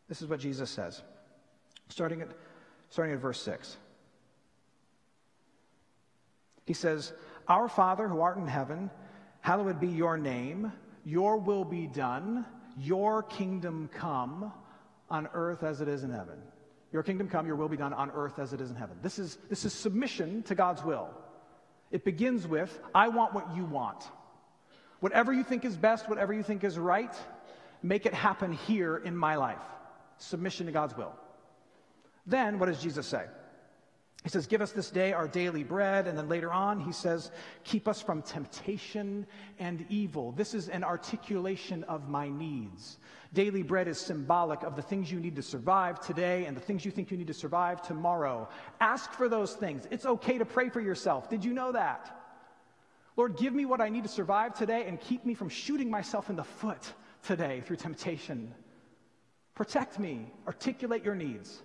This 0.08 0.21
is 0.21 0.30
what 0.30 0.39
Jesus 0.39 0.69
says, 0.69 1.01
starting 1.89 2.21
at, 2.21 2.30
starting 2.89 3.13
at 3.13 3.21
verse 3.21 3.41
6. 3.41 3.77
He 6.65 6.73
says, 6.73 7.13
Our 7.47 7.67
Father 7.67 8.07
who 8.07 8.21
art 8.21 8.37
in 8.37 8.47
heaven, 8.47 8.89
hallowed 9.41 9.79
be 9.79 9.87
your 9.87 10.17
name, 10.17 10.71
your 11.05 11.37
will 11.37 11.63
be 11.63 11.87
done, 11.87 12.45
your 12.77 13.23
kingdom 13.23 13.89
come 13.93 14.51
on 15.09 15.27
earth 15.33 15.63
as 15.63 15.81
it 15.81 15.87
is 15.87 16.03
in 16.03 16.11
heaven. 16.11 16.41
Your 16.91 17.03
kingdom 17.03 17.29
come, 17.29 17.45
your 17.45 17.55
will 17.55 17.69
be 17.69 17.77
done 17.77 17.93
on 17.93 18.11
earth 18.11 18.39
as 18.39 18.53
it 18.53 18.61
is 18.61 18.69
in 18.69 18.75
heaven. 18.75 18.97
This 19.01 19.19
is, 19.19 19.37
this 19.49 19.65
is 19.65 19.73
submission 19.73 20.43
to 20.43 20.55
God's 20.55 20.83
will. 20.83 21.09
It 21.91 22.03
begins 22.03 22.47
with, 22.47 22.77
I 22.93 23.09
want 23.09 23.33
what 23.33 23.55
you 23.55 23.65
want. 23.65 24.03
Whatever 24.99 25.33
you 25.33 25.43
think 25.43 25.65
is 25.65 25.77
best, 25.77 26.09
whatever 26.09 26.33
you 26.33 26.41
think 26.41 26.63
is 26.63 26.79
right, 26.79 27.13
make 27.83 28.05
it 28.05 28.13
happen 28.13 28.53
here 28.53 28.97
in 28.97 29.15
my 29.15 29.35
life. 29.35 29.61
Submission 30.17 30.65
to 30.65 30.71
God's 30.71 30.95
will. 30.95 31.13
Then, 32.25 32.59
what 32.59 32.67
does 32.67 32.81
Jesus 32.81 33.05
say? 33.07 33.25
He 34.25 34.29
says, 34.29 34.47
Give 34.47 34.61
us 34.61 34.71
this 34.71 34.89
day 34.89 35.13
our 35.13 35.27
daily 35.27 35.63
bread. 35.63 36.07
And 36.07 36.17
then 36.17 36.27
later 36.27 36.51
on, 36.51 36.79
he 36.79 36.91
says, 36.91 37.29
Keep 37.63 37.88
us 37.88 38.01
from 38.01 38.23
temptation 38.23 39.27
and 39.59 39.85
evil. 39.88 40.31
This 40.31 40.55
is 40.55 40.67
an 40.67 40.83
articulation 40.83 41.83
of 41.83 42.09
my 42.09 42.27
needs. 42.27 42.97
Daily 43.33 43.61
bread 43.61 43.88
is 43.88 43.99
symbolic 43.99 44.63
of 44.63 44.75
the 44.75 44.81
things 44.81 45.11
you 45.11 45.19
need 45.19 45.35
to 45.35 45.43
survive 45.43 45.99
today 45.99 46.45
and 46.45 46.57
the 46.57 46.61
things 46.61 46.83
you 46.83 46.89
think 46.89 47.11
you 47.11 47.17
need 47.17 47.27
to 47.27 47.35
survive 47.35 47.83
tomorrow. 47.83 48.49
Ask 48.81 49.11
for 49.11 49.29
those 49.29 49.53
things. 49.53 49.88
It's 49.91 50.07
okay 50.07 50.39
to 50.39 50.45
pray 50.45 50.69
for 50.69 50.81
yourself. 50.81 51.29
Did 51.29 51.45
you 51.45 51.53
know 51.53 51.71
that? 51.73 52.19
Lord, 53.17 53.38
give 53.38 53.53
me 53.53 53.65
what 53.65 53.79
I 53.79 53.89
need 53.89 54.03
to 54.03 54.09
survive 54.09 54.57
today 54.57 54.85
and 54.88 54.99
keep 54.99 55.23
me 55.23 55.35
from 55.35 55.49
shooting 55.49 55.91
myself 55.91 56.31
in 56.31 56.35
the 56.35 56.43
foot 56.43 56.93
today 57.21 57.61
through 57.63 57.77
temptation. 57.77 58.51
Protect 59.53 59.99
me. 59.99 60.31
Articulate 60.47 61.05
your 61.05 61.15
needs. 61.15 61.61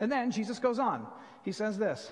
And 0.00 0.10
then 0.10 0.30
Jesus 0.30 0.58
goes 0.58 0.78
on. 0.78 1.06
He 1.44 1.52
says 1.52 1.78
this 1.78 2.10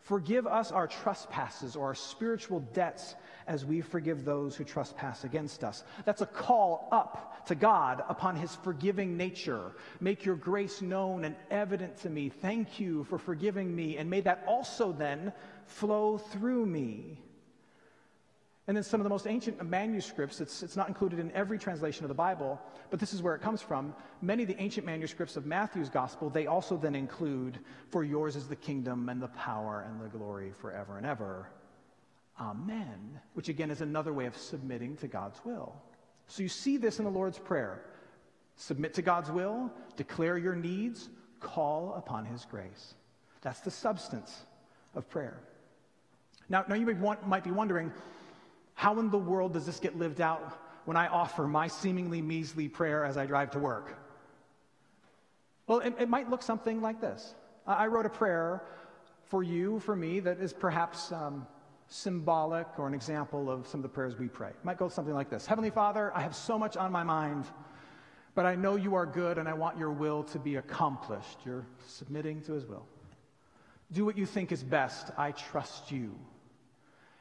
Forgive 0.00 0.46
us 0.46 0.70
our 0.70 0.86
trespasses 0.86 1.76
or 1.76 1.86
our 1.86 1.94
spiritual 1.94 2.60
debts 2.72 3.14
as 3.46 3.64
we 3.64 3.80
forgive 3.80 4.24
those 4.24 4.54
who 4.54 4.64
trespass 4.64 5.24
against 5.24 5.64
us. 5.64 5.82
That's 6.04 6.20
a 6.20 6.26
call 6.26 6.88
up 6.92 7.46
to 7.46 7.54
God 7.54 8.02
upon 8.08 8.36
his 8.36 8.54
forgiving 8.56 9.16
nature. 9.16 9.72
Make 10.00 10.24
your 10.24 10.36
grace 10.36 10.82
known 10.82 11.24
and 11.24 11.34
evident 11.50 11.96
to 11.98 12.10
me. 12.10 12.28
Thank 12.28 12.78
you 12.78 13.04
for 13.04 13.18
forgiving 13.18 13.74
me. 13.74 13.96
And 13.96 14.08
may 14.08 14.20
that 14.22 14.44
also 14.46 14.92
then 14.92 15.32
flow 15.66 16.18
through 16.18 16.66
me. 16.66 17.18
And 18.66 18.74
then 18.74 18.84
some 18.84 18.98
of 18.98 19.04
the 19.04 19.10
most 19.10 19.26
ancient 19.26 19.62
manuscripts, 19.68 20.40
it's, 20.40 20.62
it's 20.62 20.76
not 20.76 20.88
included 20.88 21.18
in 21.18 21.30
every 21.32 21.58
translation 21.58 22.04
of 22.04 22.08
the 22.08 22.14
Bible, 22.14 22.58
but 22.90 22.98
this 22.98 23.12
is 23.12 23.20
where 23.20 23.34
it 23.34 23.42
comes 23.42 23.60
from. 23.60 23.94
Many 24.22 24.44
of 24.44 24.48
the 24.48 24.58
ancient 24.60 24.86
manuscripts 24.86 25.36
of 25.36 25.44
Matthew's 25.44 25.90
gospel, 25.90 26.30
they 26.30 26.46
also 26.46 26.78
then 26.78 26.94
include, 26.94 27.58
For 27.90 28.04
yours 28.04 28.36
is 28.36 28.48
the 28.48 28.56
kingdom 28.56 29.10
and 29.10 29.20
the 29.20 29.28
power 29.28 29.84
and 29.86 30.00
the 30.00 30.08
glory 30.16 30.52
forever 30.62 30.96
and 30.96 31.04
ever. 31.04 31.50
Amen. 32.40 33.20
Which 33.34 33.50
again 33.50 33.70
is 33.70 33.82
another 33.82 34.14
way 34.14 34.24
of 34.24 34.36
submitting 34.36 34.96
to 34.96 35.08
God's 35.08 35.44
will. 35.44 35.74
So 36.26 36.42
you 36.42 36.48
see 36.48 36.78
this 36.78 36.98
in 36.98 37.04
the 37.04 37.10
Lord's 37.10 37.38
Prayer 37.38 37.82
submit 38.56 38.94
to 38.94 39.02
God's 39.02 39.30
will, 39.30 39.70
declare 39.96 40.38
your 40.38 40.54
needs, 40.54 41.10
call 41.40 41.94
upon 41.94 42.24
his 42.24 42.44
grace. 42.44 42.94
That's 43.42 43.60
the 43.60 43.70
substance 43.70 44.46
of 44.94 45.08
prayer. 45.10 45.38
Now, 46.48 46.64
now 46.68 46.76
you 46.76 46.86
might 47.26 47.44
be 47.44 47.50
wondering, 47.50 47.92
how 48.74 48.98
in 48.98 49.10
the 49.10 49.18
world 49.18 49.54
does 49.54 49.66
this 49.66 49.80
get 49.80 49.96
lived 49.96 50.20
out 50.20 50.58
when 50.84 50.96
I 50.96 51.08
offer 51.08 51.46
my 51.46 51.68
seemingly 51.68 52.20
measly 52.20 52.68
prayer 52.68 53.04
as 53.04 53.16
I 53.16 53.26
drive 53.26 53.50
to 53.52 53.58
work? 53.58 53.96
Well, 55.66 55.80
it, 55.80 55.94
it 55.98 56.08
might 56.08 56.28
look 56.28 56.42
something 56.42 56.82
like 56.82 57.00
this. 57.00 57.34
I 57.66 57.86
wrote 57.86 58.04
a 58.04 58.10
prayer 58.10 58.62
for 59.22 59.42
you, 59.42 59.80
for 59.80 59.96
me, 59.96 60.20
that 60.20 60.38
is 60.38 60.52
perhaps 60.52 61.10
um, 61.12 61.46
symbolic 61.88 62.66
or 62.78 62.86
an 62.86 62.94
example 62.94 63.50
of 63.50 63.66
some 63.66 63.78
of 63.78 63.82
the 63.82 63.88
prayers 63.88 64.18
we 64.18 64.28
pray. 64.28 64.50
It 64.50 64.64
might 64.64 64.78
go 64.78 64.88
something 64.88 65.14
like 65.14 65.30
this 65.30 65.46
Heavenly 65.46 65.70
Father, 65.70 66.12
I 66.14 66.20
have 66.20 66.36
so 66.36 66.58
much 66.58 66.76
on 66.76 66.92
my 66.92 67.02
mind, 67.02 67.46
but 68.34 68.44
I 68.44 68.54
know 68.54 68.76
you 68.76 68.94
are 68.94 69.06
good 69.06 69.38
and 69.38 69.48
I 69.48 69.54
want 69.54 69.78
your 69.78 69.90
will 69.90 70.24
to 70.24 70.38
be 70.38 70.56
accomplished. 70.56 71.38
You're 71.46 71.66
submitting 71.86 72.42
to 72.42 72.52
his 72.52 72.66
will. 72.66 72.86
Do 73.92 74.04
what 74.04 74.18
you 74.18 74.26
think 74.26 74.52
is 74.52 74.62
best. 74.62 75.10
I 75.16 75.32
trust 75.32 75.90
you. 75.90 76.18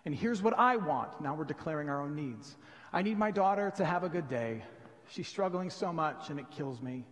And 0.06 0.14
here's 0.14 0.42
what 0.42 0.58
I 0.58 0.76
want. 0.76 1.22
Now 1.22 1.34
we're 1.34 1.46
declaring 1.46 1.90
our 1.90 2.02
own 2.02 2.16
needs. 2.16 2.58
I 2.92 3.02
need 3.02 3.18
my 3.18 3.32
daughter 3.32 3.72
to 3.78 3.86
have 3.86 4.04
a 4.04 4.10
good 4.10 4.28
day. 4.28 4.64
She's 5.10 5.28
struggling 5.28 5.70
so 5.70 5.94
much 5.94 6.30
and 6.30 6.40
it 6.40 6.50
kills 6.52 6.82
me. 6.82 7.06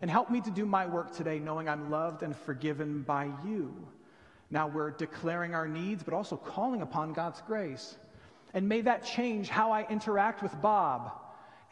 And 0.00 0.10
help 0.10 0.30
me 0.30 0.40
to 0.42 0.50
do 0.50 0.66
my 0.66 0.86
work 0.86 1.14
today 1.14 1.38
knowing 1.38 1.68
I'm 1.68 1.90
loved 1.90 2.22
and 2.22 2.36
forgiven 2.36 3.02
by 3.02 3.30
you. 3.44 3.74
Now 4.50 4.68
we're 4.68 4.90
declaring 4.90 5.54
our 5.54 5.66
needs, 5.66 6.02
but 6.02 6.14
also 6.14 6.36
calling 6.36 6.82
upon 6.82 7.12
God's 7.12 7.40
grace. 7.46 7.96
And 8.52 8.68
may 8.68 8.82
that 8.82 9.04
change 9.04 9.48
how 9.48 9.72
I 9.72 9.86
interact 9.88 10.42
with 10.42 10.60
Bob. 10.60 11.12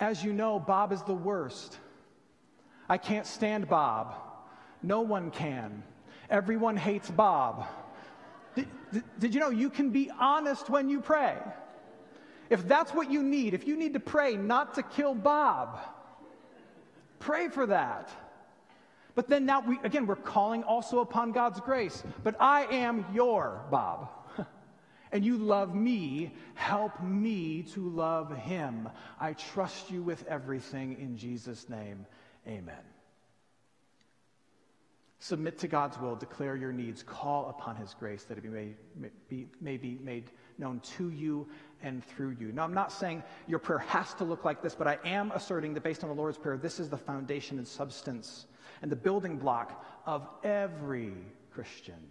As 0.00 0.24
you 0.24 0.32
know, 0.32 0.58
Bob 0.58 0.92
is 0.92 1.02
the 1.02 1.14
worst. 1.14 1.78
I 2.88 2.98
can't 2.98 3.26
stand 3.26 3.68
Bob. 3.68 4.14
No 4.82 5.02
one 5.02 5.30
can. 5.30 5.84
Everyone 6.28 6.76
hates 6.76 7.10
Bob. 7.10 7.66
Did, 9.18 9.34
you 9.34 9.40
know 9.40 9.50
you 9.50 9.70
can 9.70 9.90
be 9.90 10.10
honest 10.18 10.68
when 10.68 10.88
you 10.88 11.00
pray? 11.00 11.36
If 12.50 12.68
that's 12.68 12.92
what 12.92 13.10
you 13.10 13.22
need, 13.22 13.54
if 13.54 13.66
you 13.66 13.76
need 13.76 13.94
to 13.94 14.00
pray 14.00 14.36
not 14.36 14.74
to 14.74 14.82
kill 14.82 15.14
Bob, 15.14 15.78
pray 17.18 17.48
for 17.48 17.66
that. 17.66 18.10
But 19.14 19.28
then 19.28 19.46
now, 19.46 19.60
we, 19.60 19.78
again, 19.84 20.06
we're 20.06 20.16
calling 20.16 20.62
also 20.62 21.00
upon 21.00 21.32
God's 21.32 21.60
grace. 21.60 22.02
But 22.22 22.36
I 22.40 22.64
am 22.64 23.04
your 23.12 23.62
Bob. 23.70 24.10
and 25.12 25.24
you 25.24 25.36
love 25.36 25.74
me. 25.74 26.34
Help 26.54 27.02
me 27.02 27.62
to 27.74 27.88
love 27.88 28.36
him. 28.36 28.88
I 29.20 29.34
trust 29.34 29.90
you 29.90 30.02
with 30.02 30.26
everything 30.26 30.98
in 30.98 31.16
Jesus' 31.16 31.68
name. 31.68 32.06
Amen. 32.46 32.91
Submit 35.22 35.56
to 35.58 35.68
God's 35.68 36.00
will, 36.00 36.16
declare 36.16 36.56
your 36.56 36.72
needs, 36.72 37.04
call 37.04 37.48
upon 37.48 37.76
his 37.76 37.94
grace 37.94 38.24
that 38.24 38.38
it 38.38 38.74
be, 39.28 39.46
may 39.60 39.76
be 39.76 39.96
made 40.02 40.32
known 40.58 40.80
to 40.96 41.10
you 41.10 41.46
and 41.80 42.04
through 42.04 42.36
you. 42.40 42.50
Now, 42.50 42.64
I'm 42.64 42.74
not 42.74 42.90
saying 42.90 43.22
your 43.46 43.60
prayer 43.60 43.78
has 43.78 44.14
to 44.14 44.24
look 44.24 44.44
like 44.44 44.62
this, 44.62 44.74
but 44.74 44.88
I 44.88 44.98
am 45.04 45.30
asserting 45.30 45.74
that 45.74 45.84
based 45.84 46.02
on 46.02 46.10
the 46.10 46.16
Lord's 46.16 46.38
Prayer, 46.38 46.56
this 46.56 46.80
is 46.80 46.88
the 46.88 46.96
foundation 46.96 47.58
and 47.58 47.68
substance 47.68 48.46
and 48.82 48.90
the 48.90 48.96
building 48.96 49.36
block 49.36 49.86
of 50.06 50.26
every 50.42 51.14
Christian 51.52 52.02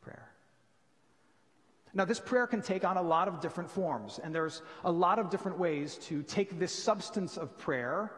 prayer. 0.00 0.32
Now, 1.92 2.06
this 2.06 2.20
prayer 2.20 2.46
can 2.46 2.62
take 2.62 2.86
on 2.86 2.96
a 2.96 3.02
lot 3.02 3.28
of 3.28 3.42
different 3.42 3.70
forms, 3.70 4.18
and 4.18 4.34
there's 4.34 4.62
a 4.82 4.90
lot 4.90 5.18
of 5.18 5.28
different 5.28 5.58
ways 5.58 5.96
to 6.04 6.22
take 6.22 6.58
this 6.58 6.72
substance 6.72 7.36
of 7.36 7.58
prayer 7.58 8.10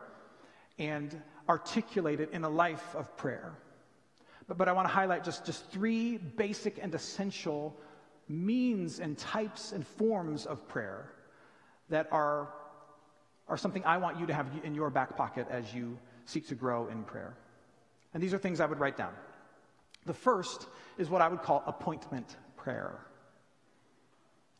and 0.78 1.20
articulate 1.48 2.20
it 2.20 2.30
in 2.30 2.44
a 2.44 2.48
life 2.48 2.94
of 2.94 3.16
prayer. 3.16 3.58
But, 4.48 4.59
but 4.59 4.68
I 4.68 4.72
want 4.72 4.88
to 4.88 4.92
highlight 4.92 5.24
just, 5.24 5.44
just 5.44 5.70
three 5.70 6.16
basic 6.16 6.78
and 6.83 6.94
essential 6.94 7.76
means 8.28 9.00
and 9.00 9.16
types 9.18 9.72
and 9.72 9.87
forms 9.87 10.46
of 10.46 10.66
prayer 10.68 11.11
that 11.88 12.09
are, 12.11 12.48
are 13.48 13.57
something 13.57 13.85
I 13.85 13.98
want 13.98 14.18
you 14.18 14.26
to 14.26 14.35
have 14.35 14.46
in 14.64 14.74
your 14.74 14.90
back 14.90 15.16
pocket 15.16 15.46
as 15.50 15.74
you 15.74 15.98
seek 16.24 16.48
to 16.48 16.55
grow 16.55 16.88
in 16.88 17.05
prayer. 17.05 17.35
And 18.14 18.22
these 18.22 18.35
are 18.35 18.38
things 18.38 18.61
I 18.61 18.66
would 18.66 18.78
write 18.78 18.96
down. 18.96 19.12
The 20.07 20.14
first 20.14 20.66
is 20.98 21.09
what 21.09 21.22
I 21.22 21.28
would 21.28 21.42
call 21.42 21.62
appointment 21.66 22.37
prayer. 22.57 22.98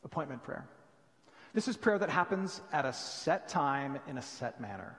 Appointment 0.05 0.43
prayer. 0.43 0.67
This 1.55 1.69
is 1.69 1.77
prayer 1.77 1.99
that 1.99 2.09
happens 2.09 2.61
at 2.73 2.87
a 2.87 2.93
set 2.93 3.49
time 3.49 3.99
in 4.09 4.17
a 4.19 4.23
set 4.23 4.61
manner. 4.61 4.97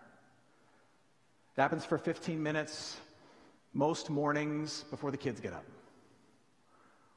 It 1.58 1.62
happens 1.62 1.86
for 1.86 1.98
15 1.98 2.42
minutes 2.42 2.98
most 3.74 4.10
mornings 4.10 4.86
before 4.90 5.12
the 5.12 5.18
kids 5.18 5.40
get 5.40 5.54
up. 5.54 5.66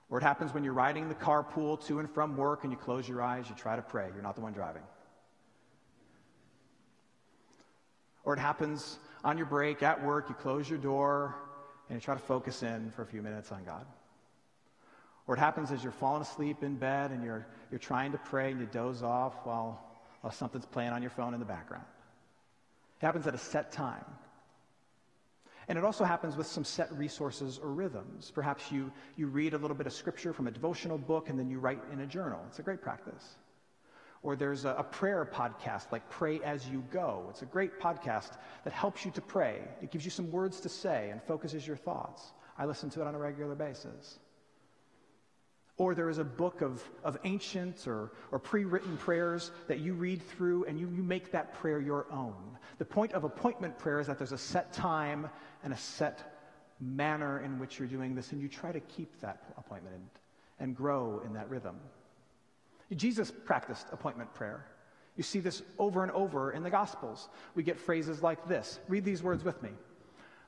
Or 0.08 0.18
it 0.18 0.22
happens 0.22 0.54
when 0.54 0.62
you're 0.64 0.72
riding 0.72 1.08
the 1.08 1.14
carpool 1.14 1.84
to 1.86 1.98
and 1.98 2.08
from 2.08 2.36
work 2.36 2.62
and 2.62 2.72
you 2.72 2.78
close 2.78 3.08
your 3.08 3.22
eyes, 3.22 3.48
you 3.48 3.56
try 3.56 3.76
to 3.76 3.82
pray. 3.82 4.08
You're 4.14 4.22
not 4.22 4.36
the 4.36 4.40
one 4.40 4.52
driving. 4.52 4.82
Or 8.24 8.34
it 8.34 8.38
happens 8.38 8.98
on 9.24 9.36
your 9.36 9.46
break 9.46 9.82
at 9.82 10.04
work, 10.04 10.28
you 10.28 10.34
close 10.34 10.68
your 10.68 10.78
door 10.78 11.34
and 11.88 11.96
you 11.96 12.00
try 12.00 12.14
to 12.14 12.20
focus 12.20 12.62
in 12.62 12.90
for 12.90 13.02
a 13.02 13.06
few 13.06 13.22
minutes 13.22 13.52
on 13.52 13.64
God. 13.64 13.84
Or 15.26 15.34
it 15.34 15.38
happens 15.38 15.72
as 15.72 15.82
you're 15.82 15.92
falling 15.92 16.22
asleep 16.22 16.62
in 16.62 16.76
bed 16.76 17.10
and 17.10 17.24
you're, 17.24 17.46
you're 17.70 17.80
trying 17.80 18.12
to 18.12 18.18
pray 18.18 18.52
and 18.52 18.60
you 18.60 18.66
doze 18.66 19.02
off 19.02 19.34
while, 19.44 19.80
while 20.20 20.32
something's 20.32 20.66
playing 20.66 20.90
on 20.90 21.02
your 21.02 21.10
phone 21.10 21.34
in 21.34 21.40
the 21.40 21.46
background. 21.46 21.84
It 23.00 23.04
happens 23.04 23.26
at 23.26 23.34
a 23.34 23.38
set 23.38 23.72
time. 23.72 24.04
And 25.68 25.76
it 25.76 25.84
also 25.84 26.04
happens 26.04 26.36
with 26.36 26.46
some 26.46 26.64
set 26.64 26.92
resources 26.96 27.58
or 27.58 27.70
rhythms. 27.70 28.30
Perhaps 28.32 28.70
you, 28.70 28.92
you 29.16 29.26
read 29.26 29.52
a 29.52 29.58
little 29.58 29.76
bit 29.76 29.86
of 29.86 29.92
scripture 29.92 30.32
from 30.32 30.46
a 30.46 30.50
devotional 30.50 30.96
book 30.96 31.28
and 31.28 31.38
then 31.38 31.50
you 31.50 31.58
write 31.58 31.80
in 31.92 32.00
a 32.00 32.06
journal. 32.06 32.40
It's 32.48 32.60
a 32.60 32.62
great 32.62 32.80
practice. 32.80 33.36
Or 34.22 34.36
there's 34.36 34.64
a, 34.64 34.70
a, 34.70 34.84
prayer 34.84 35.28
podcast 35.32 35.92
like 35.92 36.08
Pray 36.08 36.40
As 36.42 36.68
You 36.68 36.84
Go. 36.90 37.26
It's 37.30 37.42
a 37.42 37.46
great 37.46 37.80
podcast 37.80 38.32
that 38.64 38.72
helps 38.72 39.04
you 39.04 39.10
to 39.12 39.20
pray. 39.20 39.60
It 39.82 39.90
gives 39.90 40.04
you 40.04 40.10
some 40.10 40.30
words 40.30 40.60
to 40.60 40.68
say 40.68 41.10
and 41.10 41.22
focuses 41.22 41.66
your 41.66 41.76
thoughts. 41.76 42.32
I 42.58 42.64
listen 42.64 42.88
to 42.90 43.02
it 43.02 43.06
on 43.06 43.14
a 43.14 43.18
regular 43.18 43.54
basis. 43.54 44.18
Or 45.78 45.94
there 45.94 46.08
is 46.08 46.18
a 46.18 46.24
book 46.24 46.62
of, 46.62 46.82
of 47.04 47.18
ancient 47.24 47.86
or, 47.86 48.12
or 48.32 48.38
pre 48.38 48.64
written 48.64 48.96
prayers 48.96 49.50
that 49.68 49.80
you 49.80 49.92
read 49.92 50.22
through 50.22 50.64
and 50.64 50.80
you, 50.80 50.88
you 50.88 51.02
make 51.02 51.32
that 51.32 51.54
prayer 51.54 51.80
your 51.80 52.06
own. 52.10 52.56
The 52.78 52.84
point 52.84 53.12
of 53.12 53.24
appointment 53.24 53.78
prayer 53.78 54.00
is 54.00 54.06
that 54.06 54.16
there's 54.16 54.32
a 54.32 54.38
set 54.38 54.72
time 54.72 55.28
and 55.62 55.72
a 55.72 55.76
set 55.76 56.36
manner 56.80 57.40
in 57.40 57.58
which 57.58 57.78
you're 57.78 57.88
doing 57.88 58.14
this, 58.14 58.32
and 58.32 58.40
you 58.40 58.48
try 58.48 58.72
to 58.72 58.80
keep 58.80 59.20
that 59.20 59.42
appointment 59.56 59.94
and, 59.94 60.08
and 60.60 60.76
grow 60.76 61.22
in 61.24 61.32
that 61.34 61.48
rhythm. 61.48 61.76
Jesus 62.94 63.32
practiced 63.44 63.86
appointment 63.92 64.32
prayer. 64.34 64.66
You 65.16 65.22
see 65.22 65.40
this 65.40 65.62
over 65.78 66.02
and 66.02 66.12
over 66.12 66.52
in 66.52 66.62
the 66.62 66.70
Gospels. 66.70 67.28
We 67.54 67.62
get 67.62 67.78
phrases 67.78 68.22
like 68.22 68.46
this. 68.48 68.78
Read 68.88 69.04
these 69.04 69.22
words 69.22 69.44
with 69.44 69.62
me. 69.62 69.70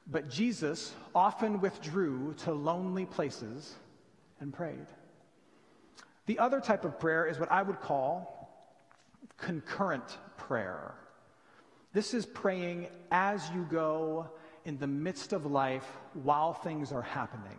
But 0.06 0.28
Jesus 0.28 0.94
often 1.14 1.60
withdrew 1.60 2.34
to 2.44 2.52
lonely 2.52 3.06
places 3.06 3.74
and 4.40 4.52
prayed. 4.52 4.86
The 6.28 6.38
other 6.38 6.60
type 6.60 6.84
of 6.84 7.00
prayer 7.00 7.26
is 7.26 7.40
what 7.40 7.50
I 7.50 7.62
would 7.62 7.80
call 7.80 8.50
concurrent 9.38 10.18
prayer. 10.36 10.92
This 11.94 12.12
is 12.12 12.26
praying 12.26 12.88
as 13.10 13.50
you 13.54 13.66
go 13.70 14.28
in 14.66 14.76
the 14.76 14.86
midst 14.86 15.32
of 15.32 15.46
life 15.46 15.86
while 16.12 16.52
things 16.52 16.92
are 16.92 17.00
happening. 17.00 17.56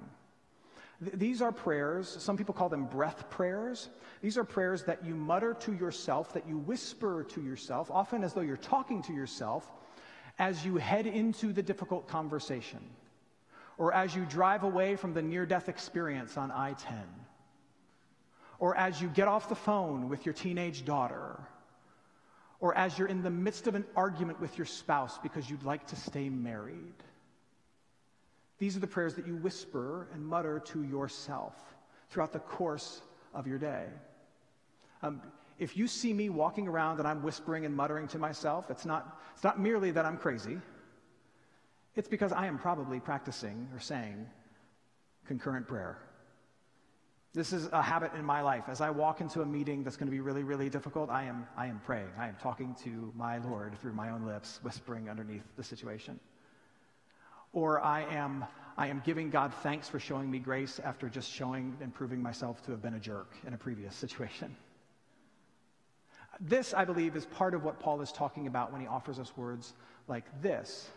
Th- 1.04 1.18
these 1.18 1.42
are 1.42 1.52
prayers, 1.52 2.16
some 2.20 2.38
people 2.38 2.54
call 2.54 2.70
them 2.70 2.86
breath 2.86 3.28
prayers. 3.32 3.90
These 4.22 4.38
are 4.38 4.44
prayers 4.44 4.84
that 4.84 5.04
you 5.04 5.16
mutter 5.16 5.56
to 5.62 5.74
yourself, 5.74 6.32
that 6.34 6.48
you 6.48 6.60
whisper 6.60 7.24
to 7.24 7.42
yourself, 7.42 7.90
often 7.90 8.24
as 8.24 8.34
though 8.34 8.42
you're 8.42 8.56
talking 8.56 9.02
to 9.02 9.14
yourself, 9.14 9.68
as 10.38 10.64
you 10.64 10.78
head 10.78 11.08
into 11.08 11.54
the 11.54 11.64
difficult 11.64 12.08
conversation, 12.08 12.82
or 13.80 13.96
as 13.96 14.16
you 14.16 14.26
drive 14.26 14.62
away 14.62 14.96
from 14.96 15.16
the 15.16 15.24
near 15.24 15.48
death 15.48 15.70
experience 15.70 16.38
on 16.38 16.52
I 16.52 16.74
10 16.74 16.96
or 18.60 18.76
as 18.78 19.02
you 19.02 19.08
get 19.08 19.28
off 19.28 19.50
the 19.50 19.56
phone 19.56 20.10
with 20.10 20.26
your 20.26 20.34
teenage 20.34 20.86
daughter, 20.86 21.40
or 22.60 22.76
as 22.78 23.00
you're 23.00 23.08
in 23.08 23.24
the 23.24 23.30
midst 23.30 23.68
of 23.68 23.76
an 23.76 23.86
argument 23.96 24.40
with 24.42 24.58
your 24.58 24.66
spouse 24.66 25.18
because 25.20 25.50
you'd 25.50 25.64
like 25.64 25.88
to 25.88 25.96
stay 25.96 26.30
married. 26.30 26.94
These 28.58 28.76
are 28.76 28.82
the 28.82 28.88
prayers 28.88 29.16
that 29.16 29.26
you 29.26 29.38
whisper 29.38 30.10
and 30.14 30.26
mutter 30.26 30.60
to 30.60 30.84
yourself 30.84 31.56
throughout 32.10 32.34
the 32.34 32.40
course 32.40 33.02
of 33.34 33.48
your 33.48 33.58
day. 33.58 33.86
Um, 35.02 35.22
if 35.58 35.78
you 35.78 35.88
see 35.88 36.12
me 36.12 36.30
walking 36.30 36.68
around 36.68 37.00
and 37.00 37.08
I'm 37.08 37.24
whispering 37.24 37.66
and 37.66 37.74
muttering 37.74 38.08
to 38.10 38.20
myself, 38.20 38.70
it's 38.70 38.86
not, 38.86 39.22
it's 39.34 39.44
not 39.44 39.60
merely 39.60 39.92
that 39.92 40.06
I'm 40.06 40.18
crazy. 40.18 40.60
It's 41.96 42.10
because 42.10 42.34
I 42.34 42.48
am 42.48 42.58
probably 42.58 43.00
practicing 43.00 43.70
or 43.74 43.80
saying 43.80 44.26
concurrent 45.26 45.68
prayer. 45.68 45.98
This 47.32 47.54
is 47.54 47.70
a 47.72 47.82
habit 47.82 48.14
in 48.16 48.26
my 48.26 48.42
life. 48.42 48.64
As 48.68 48.82
I 48.82 48.90
walk 48.90 49.22
into 49.22 49.42
a 49.42 49.46
meeting 49.46 49.84
that's 49.84 49.98
going 49.98 50.08
to 50.08 50.12
be 50.12 50.20
really, 50.20 50.44
really 50.44 50.68
difficult, 50.68 51.12
I 51.12 51.26
am, 51.26 51.48
I 51.56 51.68
am 51.68 51.80
praying. 51.86 52.10
I 52.18 52.28
am 52.28 52.36
talking 52.42 52.76
to 52.84 53.14
my 53.16 53.38
Lord 53.38 53.78
through 53.80 53.94
my 53.94 54.10
own 54.10 54.26
lips, 54.26 54.60
whispering 54.64 55.10
underneath 55.10 55.44
the 55.56 55.64
situation. 55.64 56.20
Or 57.54 57.82
I 57.82 58.02
am, 58.06 58.46
I 58.78 58.88
am 58.88 59.04
giving 59.06 59.30
God 59.30 59.54
thanks 59.62 59.88
for 59.88 60.00
showing 60.00 60.32
me 60.32 60.40
grace 60.40 60.80
after 60.84 61.08
just 61.08 61.32
showing 61.32 61.78
and 61.82 61.94
proving 61.94 62.20
myself 62.20 62.64
to 62.66 62.72
have 62.72 62.82
been 62.82 62.96
a 62.96 63.00
jerk 63.00 63.36
in 63.46 63.54
a 63.54 63.58
previous 63.58 63.96
situation. 64.04 64.56
This, 66.40 66.74
I 66.74 66.84
believe, 66.84 67.16
is 67.16 67.28
part 67.28 67.54
of 67.54 67.64
what 67.64 67.80
Paul 67.80 68.02
is 68.02 68.12
talking 68.12 68.48
about 68.48 68.72
when 68.72 68.82
he 68.82 68.88
offers 68.88 69.20
us 69.20 69.38
words 69.38 69.74
like 70.08 70.26
this. 70.42 70.90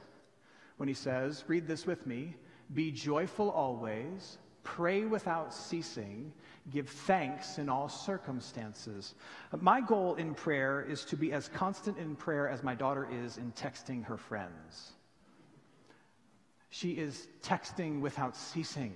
When 0.79 0.89
he 0.89 0.95
says, 0.95 1.45
read 1.47 1.67
this 1.67 1.87
with 1.87 2.07
me, 2.07 2.37
be 2.73 2.91
joyful 2.91 3.51
always 3.51 4.39
pray 4.65 5.05
without 5.05 5.53
ceasing, 5.53 6.33
give 6.71 6.89
thanks 6.89 7.59
in 7.59 7.69
all 7.69 7.89
circumstances. 7.89 9.15
My 9.61 9.81
goal 9.81 10.15
in 10.15 10.35
prayer 10.35 10.85
is 10.89 11.05
to 11.07 11.17
be 11.17 11.33
as 11.33 11.49
constant 11.49 11.99
in 11.99 12.17
prayer 12.17 12.49
as 12.49 12.63
my 12.63 12.75
daughter 12.75 13.09
is 13.11 13.39
in 13.39 13.53
texting 13.53 14.05
her 14.05 14.17
friends. 14.17 14.93
She 16.71 16.93
is 16.93 17.29
texting 17.43 18.01
without 18.01 18.37
ceasing. 18.37 18.95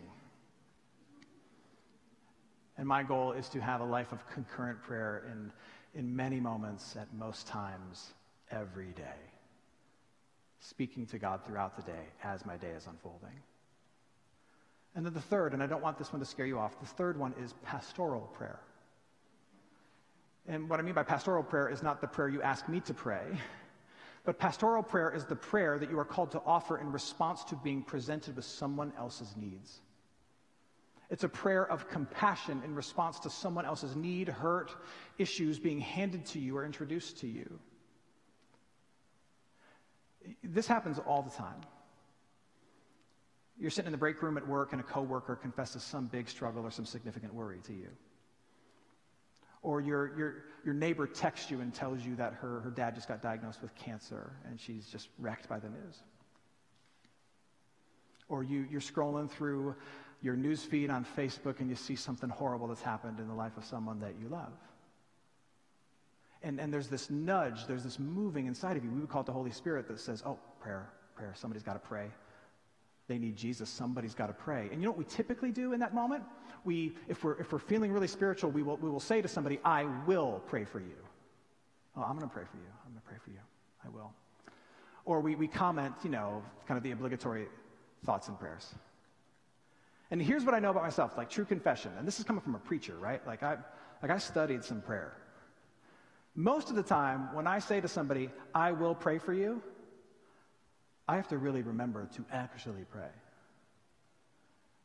And 2.78 2.86
my 2.86 3.02
goal 3.02 3.32
is 3.32 3.48
to 3.50 3.60
have 3.60 3.80
a 3.80 3.84
life 3.84 4.12
of 4.12 4.26
concurrent 4.28 4.82
prayer 4.82 5.30
in, 5.30 5.52
in 5.98 6.14
many 6.14 6.40
moments, 6.40 6.96
at 6.96 7.12
most 7.14 7.46
times, 7.46 8.12
every 8.50 8.92
day. 8.92 9.20
Speaking 10.60 11.06
to 11.06 11.18
God 11.18 11.44
throughout 11.44 11.76
the 11.76 11.82
day 11.82 12.06
as 12.22 12.44
my 12.46 12.56
day 12.56 12.70
is 12.70 12.86
unfolding. 12.86 13.42
And 14.96 15.04
then 15.04 15.12
the 15.12 15.20
third, 15.20 15.52
and 15.52 15.62
I 15.62 15.66
don't 15.66 15.82
want 15.82 15.98
this 15.98 16.10
one 16.10 16.20
to 16.20 16.26
scare 16.26 16.46
you 16.46 16.58
off, 16.58 16.80
the 16.80 16.86
third 16.86 17.18
one 17.18 17.34
is 17.38 17.52
pastoral 17.62 18.22
prayer. 18.22 18.60
And 20.48 20.70
what 20.70 20.80
I 20.80 20.82
mean 20.82 20.94
by 20.94 21.02
pastoral 21.02 21.42
prayer 21.42 21.68
is 21.68 21.82
not 21.82 22.00
the 22.00 22.06
prayer 22.06 22.28
you 22.28 22.40
ask 22.40 22.66
me 22.66 22.80
to 22.80 22.94
pray, 22.94 23.26
but 24.24 24.38
pastoral 24.38 24.82
prayer 24.82 25.14
is 25.14 25.26
the 25.26 25.36
prayer 25.36 25.78
that 25.78 25.90
you 25.90 25.98
are 25.98 26.04
called 26.04 26.30
to 26.30 26.40
offer 26.46 26.78
in 26.78 26.90
response 26.90 27.44
to 27.44 27.56
being 27.56 27.82
presented 27.82 28.36
with 28.36 28.46
someone 28.46 28.90
else's 28.98 29.36
needs. 29.36 29.80
It's 31.10 31.24
a 31.24 31.28
prayer 31.28 31.70
of 31.70 31.88
compassion 31.90 32.62
in 32.64 32.74
response 32.74 33.20
to 33.20 33.30
someone 33.30 33.66
else's 33.66 33.96
need, 33.96 34.28
hurt, 34.28 34.74
issues 35.18 35.58
being 35.58 35.78
handed 35.78 36.24
to 36.26 36.40
you 36.40 36.56
or 36.56 36.64
introduced 36.64 37.18
to 37.18 37.26
you. 37.26 37.60
This 40.42 40.66
happens 40.66 40.98
all 40.98 41.22
the 41.22 41.30
time. 41.30 41.60
You're 43.58 43.70
sitting 43.70 43.86
in 43.86 43.92
the 43.92 43.98
break 43.98 44.22
room 44.22 44.36
at 44.36 44.46
work 44.46 44.72
and 44.72 44.80
a 44.80 44.84
coworker 44.84 45.34
confesses 45.34 45.82
some 45.82 46.06
big 46.06 46.28
struggle 46.28 46.64
or 46.64 46.70
some 46.70 46.84
significant 46.84 47.32
worry 47.32 47.58
to 47.66 47.72
you. 47.72 47.88
Or 49.62 49.80
your, 49.80 50.16
your, 50.16 50.44
your 50.64 50.74
neighbor 50.74 51.06
texts 51.06 51.50
you 51.50 51.60
and 51.60 51.74
tells 51.74 52.04
you 52.04 52.16
that 52.16 52.34
her, 52.34 52.60
her 52.60 52.70
dad 52.70 52.94
just 52.94 53.08
got 53.08 53.22
diagnosed 53.22 53.62
with 53.62 53.74
cancer 53.74 54.32
and 54.46 54.60
she's 54.60 54.86
just 54.86 55.08
wrecked 55.18 55.48
by 55.48 55.58
the 55.58 55.68
news. 55.68 56.02
Or 58.28 58.42
you, 58.42 58.66
you're 58.70 58.80
scrolling 58.80 59.30
through 59.30 59.74
your 60.22 60.36
news 60.36 60.62
feed 60.62 60.90
on 60.90 61.06
Facebook 61.16 61.60
and 61.60 61.70
you 61.70 61.76
see 61.76 61.96
something 61.96 62.28
horrible 62.28 62.68
that's 62.68 62.82
happened 62.82 63.20
in 63.20 63.28
the 63.28 63.34
life 63.34 63.56
of 63.56 63.64
someone 63.64 64.00
that 64.00 64.14
you 64.20 64.28
love. 64.28 64.52
And, 66.42 66.60
and 66.60 66.72
there's 66.72 66.88
this 66.88 67.10
nudge, 67.10 67.66
there's 67.66 67.82
this 67.84 67.98
moving 67.98 68.46
inside 68.46 68.76
of 68.76 68.84
you. 68.84 68.90
We 68.90 69.00
would 69.00 69.08
call 69.08 69.22
it 69.22 69.26
the 69.26 69.32
Holy 69.32 69.50
Spirit 69.50 69.88
that 69.88 69.98
says, 69.98 70.22
oh, 70.26 70.38
prayer, 70.60 70.90
prayer, 71.14 71.32
somebody's 71.34 71.62
got 71.62 71.72
to 71.72 71.78
pray. 71.78 72.08
They 73.08 73.18
need 73.18 73.36
Jesus, 73.36 73.70
somebody's 73.70 74.14
got 74.14 74.26
to 74.26 74.32
pray. 74.32 74.68
And 74.72 74.80
you 74.80 74.86
know 74.86 74.90
what 74.90 74.98
we 74.98 75.04
typically 75.04 75.52
do 75.52 75.72
in 75.72 75.80
that 75.80 75.94
moment? 75.94 76.24
We, 76.64 76.96
if, 77.06 77.22
we're, 77.22 77.38
if 77.38 77.52
we're 77.52 77.60
feeling 77.60 77.92
really 77.92 78.08
spiritual, 78.08 78.50
we 78.50 78.62
will, 78.62 78.76
we 78.78 78.90
will 78.90 79.00
say 79.00 79.22
to 79.22 79.28
somebody, 79.28 79.60
I 79.64 79.84
will 80.06 80.42
pray 80.46 80.64
for 80.64 80.80
you. 80.80 80.96
Oh, 81.96 82.02
I'm 82.02 82.18
going 82.18 82.28
to 82.28 82.34
pray 82.34 82.44
for 82.50 82.56
you. 82.56 82.68
I'm 82.84 82.92
going 82.92 83.00
to 83.00 83.08
pray 83.08 83.18
for 83.22 83.30
you. 83.30 83.38
I 83.84 83.88
will. 83.88 84.12
Or 85.04 85.20
we, 85.20 85.36
we 85.36 85.46
comment, 85.46 85.94
you 86.02 86.10
know, 86.10 86.42
kind 86.66 86.76
of 86.76 86.82
the 86.82 86.90
obligatory 86.90 87.46
thoughts 88.04 88.26
and 88.26 88.38
prayers. 88.38 88.74
And 90.10 90.20
here's 90.20 90.44
what 90.44 90.54
I 90.54 90.58
know 90.58 90.70
about 90.70 90.82
myself, 90.82 91.16
like 91.16 91.30
true 91.30 91.44
confession. 91.44 91.92
And 91.98 92.06
this 92.06 92.18
is 92.18 92.24
coming 92.24 92.42
from 92.42 92.56
a 92.56 92.58
preacher, 92.58 92.96
right? 92.96 93.24
Like 93.26 93.42
I, 93.44 93.56
like 94.02 94.10
I 94.10 94.18
studied 94.18 94.64
some 94.64 94.80
prayer. 94.80 95.16
Most 96.34 96.70
of 96.70 96.76
the 96.76 96.82
time, 96.82 97.34
when 97.34 97.46
I 97.46 97.60
say 97.60 97.80
to 97.80 97.88
somebody, 97.88 98.30
I 98.54 98.72
will 98.72 98.94
pray 98.94 99.18
for 99.18 99.32
you, 99.32 99.62
I 101.08 101.16
have 101.16 101.28
to 101.28 101.38
really 101.38 101.62
remember 101.62 102.08
to 102.16 102.24
actually 102.32 102.84
pray. 102.90 103.08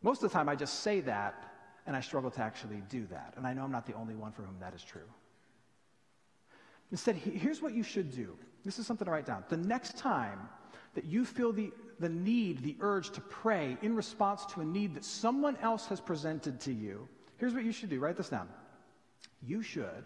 Most 0.02 0.24
of 0.24 0.30
the 0.30 0.34
time, 0.34 0.50
I 0.50 0.56
just 0.56 0.82
say 0.82 1.00
that, 1.02 1.52
and 1.88 1.96
I 1.96 2.02
struggle 2.02 2.32
to 2.32 2.42
actually 2.42 2.82
do 2.90 3.06
that. 3.08 3.34
And 3.38 3.46
I 3.46 3.54
know 3.54 3.64
I'm 3.64 3.72
not 3.72 3.86
the 3.86 3.94
only 3.94 4.16
one 4.16 4.32
for 4.32 4.44
whom 4.44 4.56
that 4.60 4.74
is 4.74 4.84
true. 4.84 5.02
Instead, 6.92 7.16
here's 7.16 7.62
what 7.62 7.74
you 7.74 7.84
should 7.84 8.12
do. 8.12 8.38
This 8.66 8.78
is 8.78 8.86
something 8.86 9.06
to 9.06 9.12
write 9.12 9.26
down. 9.26 9.44
The 9.50 9.58
next 9.58 9.98
time 9.98 10.40
that 10.94 11.06
you 11.06 11.26
feel 11.26 11.54
the, 11.54 11.72
the 12.00 12.10
need, 12.10 12.62
the 12.62 12.76
urge 12.82 13.12
to 13.12 13.22
pray 13.22 13.78
in 13.82 13.96
response 13.96 14.46
to 14.48 14.62
a 14.62 14.66
need 14.66 14.94
that 14.96 15.06
someone 15.06 15.58
else 15.62 15.88
has 15.88 16.02
presented 16.02 16.60
to 16.62 16.74
you, 16.74 17.08
here's 17.38 17.54
what 17.54 17.64
you 17.64 17.72
should 17.72 17.90
do. 17.90 18.00
Write 18.00 18.18
this 18.18 18.30
down. 18.30 18.50
You 19.42 19.62
should 19.64 20.06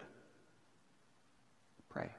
pray. 1.90 2.10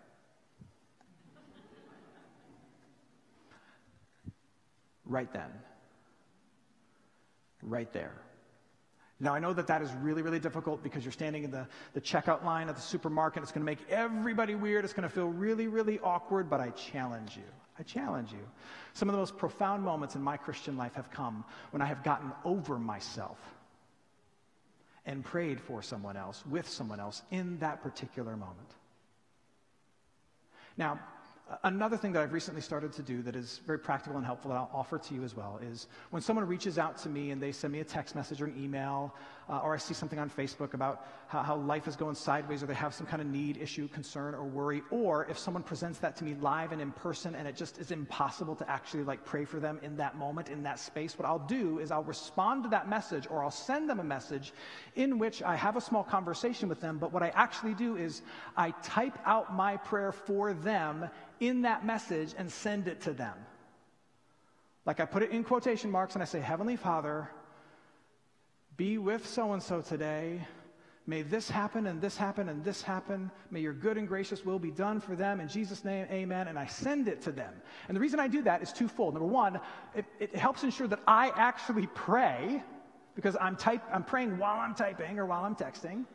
Right 5.07 5.31
then. 5.33 5.49
Right 7.61 7.91
there. 7.93 8.13
Now, 9.19 9.33
I 9.33 9.39
know 9.39 9.51
that 9.53 9.65
that 9.67 9.81
is 9.81 9.91
really, 10.01 10.21
really 10.21 10.39
difficult 10.39 10.83
because 10.83 11.03
you're 11.03 11.11
standing 11.11 11.43
in 11.43 11.49
the, 11.49 11.67
the 11.93 12.01
checkout 12.01 12.45
line 12.45 12.69
at 12.69 12.75
the 12.75 12.81
supermarket. 12.81 13.41
It's 13.41 13.51
going 13.51 13.65
to 13.65 13.65
make 13.65 13.79
everybody 13.89 14.53
weird. 14.53 14.85
It's 14.85 14.93
going 14.93 15.09
to 15.09 15.13
feel 15.13 15.27
really, 15.27 15.67
really 15.67 15.99
awkward, 15.99 16.51
but 16.51 16.59
I 16.59 16.69
challenge 16.69 17.35
you. 17.35 17.43
I 17.79 17.83
challenge 17.83 18.31
you. 18.31 18.47
Some 18.93 19.09
of 19.09 19.13
the 19.13 19.19
most 19.19 19.37
profound 19.37 19.83
moments 19.83 20.13
in 20.15 20.21
my 20.21 20.37
Christian 20.37 20.77
life 20.77 20.93
have 20.93 21.09
come 21.09 21.43
when 21.71 21.81
I 21.81 21.85
have 21.85 22.03
gotten 22.03 22.31
over 22.45 22.77
myself 22.77 23.39
and 25.07 25.23
prayed 25.23 25.59
for 25.59 25.81
someone 25.81 26.17
else, 26.17 26.43
with 26.47 26.67
someone 26.67 26.99
else, 26.99 27.23
in 27.31 27.57
that 27.59 27.81
particular 27.81 28.35
moment. 28.35 28.69
Now, 30.77 30.99
Another 31.63 31.95
thing 31.95 32.11
that 32.11 32.23
I've 32.23 32.33
recently 32.33 32.61
started 32.61 32.91
to 32.93 33.01
do 33.01 33.21
that 33.21 33.35
is 33.35 33.61
very 33.65 33.79
practical 33.79 34.17
and 34.17 34.25
helpful 34.25 34.51
that 34.51 34.57
I'll 34.57 34.69
offer 34.73 34.97
to 34.97 35.13
you 35.13 35.23
as 35.23 35.35
well 35.35 35.59
is 35.63 35.87
when 36.09 36.21
someone 36.21 36.45
reaches 36.45 36.77
out 36.77 36.97
to 36.99 37.09
me 37.09 37.31
and 37.31 37.41
they 37.41 37.53
send 37.53 37.71
me 37.71 37.79
a 37.79 37.85
text 37.85 38.15
message 38.15 38.41
or 38.41 38.45
an 38.45 38.55
email, 38.61 39.13
uh, 39.49 39.59
or 39.63 39.73
I 39.73 39.77
see 39.77 39.93
something 39.93 40.19
on 40.19 40.29
Facebook 40.29 40.73
about 40.73 41.05
how, 41.27 41.41
how 41.41 41.55
life 41.55 41.87
is 41.87 41.95
going 41.95 42.15
sideways 42.15 42.61
or 42.61 42.65
they 42.65 42.73
have 42.73 42.93
some 42.93 43.07
kind 43.07 43.21
of 43.21 43.27
need, 43.27 43.57
issue, 43.57 43.87
concern, 43.87 44.35
or 44.35 44.43
worry, 44.43 44.83
or 44.91 45.25
if 45.29 45.37
someone 45.37 45.63
presents 45.63 45.99
that 45.99 46.15
to 46.17 46.23
me 46.23 46.35
live 46.41 46.71
and 46.71 46.81
in 46.81 46.91
person 46.91 47.35
and 47.35 47.47
it 47.47 47.55
just 47.55 47.77
is 47.79 47.91
impossible 47.91 48.55
to 48.55 48.69
actually 48.69 49.03
like 49.03 49.23
pray 49.23 49.45
for 49.45 49.59
them 49.59 49.79
in 49.81 49.95
that 49.97 50.17
moment, 50.17 50.49
in 50.49 50.63
that 50.63 50.79
space, 50.79 51.17
what 51.17 51.25
I'll 51.25 51.39
do 51.39 51.79
is 51.79 51.91
I'll 51.91 52.03
respond 52.03 52.63
to 52.63 52.69
that 52.69 52.89
message 52.89 53.27
or 53.29 53.43
I'll 53.43 53.51
send 53.51 53.89
them 53.89 53.99
a 53.99 54.03
message 54.03 54.53
in 54.95 55.17
which 55.17 55.41
I 55.41 55.55
have 55.55 55.77
a 55.77 55.81
small 55.81 56.03
conversation 56.03 56.67
with 56.67 56.81
them, 56.81 56.97
but 56.97 57.13
what 57.13 57.23
I 57.23 57.29
actually 57.29 57.73
do 57.73 57.95
is 57.95 58.21
I 58.57 58.71
type 58.83 59.17
out 59.25 59.55
my 59.55 59.77
prayer 59.77 60.11
for 60.11 60.53
them 60.53 61.09
in 61.39 61.61
that 61.61 61.85
message 61.85 62.33
and 62.37 62.51
send 62.51 62.87
it 62.87 63.01
to 63.01 63.13
them. 63.13 63.35
Like 64.85 64.99
I 64.99 65.05
put 65.05 65.21
it 65.21 65.31
in 65.31 65.43
quotation 65.43 65.91
marks 65.91 66.15
and 66.15 66.21
I 66.21 66.25
say, 66.25 66.39
Heavenly 66.39 66.77
Father, 66.77 67.29
be 68.77 68.99
with 68.99 69.27
so 69.27 69.53
and 69.53 69.61
so 69.61 69.81
today. 69.81 70.45
May 71.07 71.21
this 71.23 71.49
happen 71.49 71.87
and 71.87 72.01
this 72.01 72.17
happen 72.17 72.49
and 72.49 72.63
this 72.63 72.81
happen. 72.81 73.31
May 73.49 73.61
your 73.61 73.73
good 73.73 73.97
and 73.97 74.07
gracious 74.07 74.45
will 74.45 74.59
be 74.59 74.71
done 74.71 74.99
for 74.99 75.15
them. 75.15 75.39
In 75.39 75.47
Jesus' 75.47 75.83
name, 75.83 76.05
amen. 76.11 76.47
And 76.47 76.59
I 76.59 76.67
send 76.67 77.07
it 77.07 77.21
to 77.23 77.31
them. 77.31 77.53
And 77.87 77.95
the 77.95 78.01
reason 78.01 78.19
I 78.19 78.27
do 78.27 78.41
that 78.43 78.61
is 78.61 78.71
twofold. 78.73 79.13
Number 79.13 79.27
one, 79.27 79.59
it, 79.95 80.05
it 80.19 80.35
helps 80.35 80.63
ensure 80.63 80.87
that 80.87 80.99
I 81.07 81.31
actually 81.35 81.87
pray 81.87 82.61
because 83.15 83.35
I'm, 83.39 83.55
type, 83.55 83.81
I'm 83.91 84.03
praying 84.03 84.37
while 84.37 84.59
I'm 84.59 84.75
typing 84.75 85.17
or 85.17 85.25
while 85.25 85.43
I'm 85.43 85.55
texting. 85.55 86.05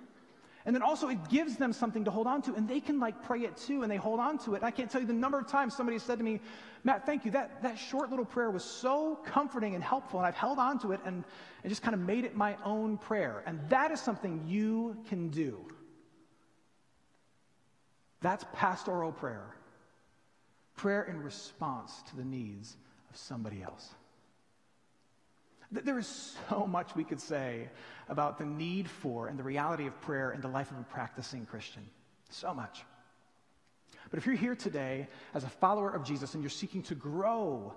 And 0.65 0.75
then 0.75 0.83
also 0.83 1.09
it 1.09 1.29
gives 1.29 1.57
them 1.57 1.73
something 1.73 2.05
to 2.05 2.11
hold 2.11 2.27
on 2.27 2.43
to, 2.43 2.55
and 2.55 2.69
they 2.69 2.81
can 2.81 3.01
like 3.01 3.23
pray 3.25 3.41
it 3.41 3.57
too, 3.57 3.83
and 3.83 3.91
they 3.91 3.97
hold 3.97 4.21
on 4.21 4.39
to 4.39 4.55
it. 4.55 4.63
I 4.63 4.71
can't 4.71 4.91
tell 4.91 5.01
you 5.01 5.07
the 5.07 5.13
number 5.13 5.39
of 5.39 5.49
times 5.49 5.77
somebody 5.77 5.99
said 5.99 6.19
to 6.19 6.25
me, 6.25 6.41
Matt, 6.85 7.05
thank 7.05 7.25
you. 7.25 7.33
That, 7.33 7.63
that 7.63 7.79
short 7.79 8.11
little 8.11 8.25
prayer 8.25 8.51
was 8.51 8.65
so 8.65 9.19
comforting 9.25 9.75
and 9.75 9.83
helpful, 9.83 10.21
and 10.21 10.27
I've 10.27 10.37
held 10.37 10.59
on 10.59 10.79
to 10.81 10.93
it 10.93 11.01
and, 11.05 11.25
and 11.63 11.71
just 11.71 11.83
kind 11.83 11.95
of 11.95 12.01
made 12.01 12.25
it 12.25 12.37
my 12.37 12.57
own 12.65 12.97
prayer. 12.97 13.43
And 13.47 13.61
that 13.71 13.91
is 13.91 14.01
something 14.01 14.45
you 14.47 14.97
can 15.09 15.29
do. 15.31 15.59
That's 18.21 18.45
pastoral 18.53 19.13
prayer. 19.13 19.57
Prayer 20.77 21.03
in 21.03 21.23
response 21.23 22.03
to 22.11 22.17
the 22.17 22.25
needs 22.25 22.77
of 23.11 23.17
somebody 23.17 23.63
else. 23.63 23.95
There 25.73 25.99
is 25.99 26.37
so 26.51 26.67
much 26.67 26.95
we 26.95 27.03
could 27.03 27.21
say 27.21 27.71
about 28.09 28.39
the 28.39 28.45
need 28.45 28.89
for 28.89 29.29
and 29.29 29.39
the 29.39 29.43
reality 29.43 29.87
of 29.87 29.99
prayer 30.03 30.33
in 30.33 30.43
the 30.43 30.49
life 30.49 30.71
of 30.71 30.79
a 30.79 30.83
practicing 30.85 31.47
Christian. 31.47 31.83
So 32.29 32.53
much. 32.53 32.85
But 34.11 34.19
if 34.19 34.27
you're 34.27 34.35
here 34.35 34.55
today 34.55 35.09
as 35.33 35.45
a 35.45 35.49
follower 35.49 35.91
of 35.91 36.05
Jesus 36.05 36.35
and 36.35 36.43
you're 36.43 36.51
seeking 36.51 36.83
to 36.85 36.95
grow 36.95 37.73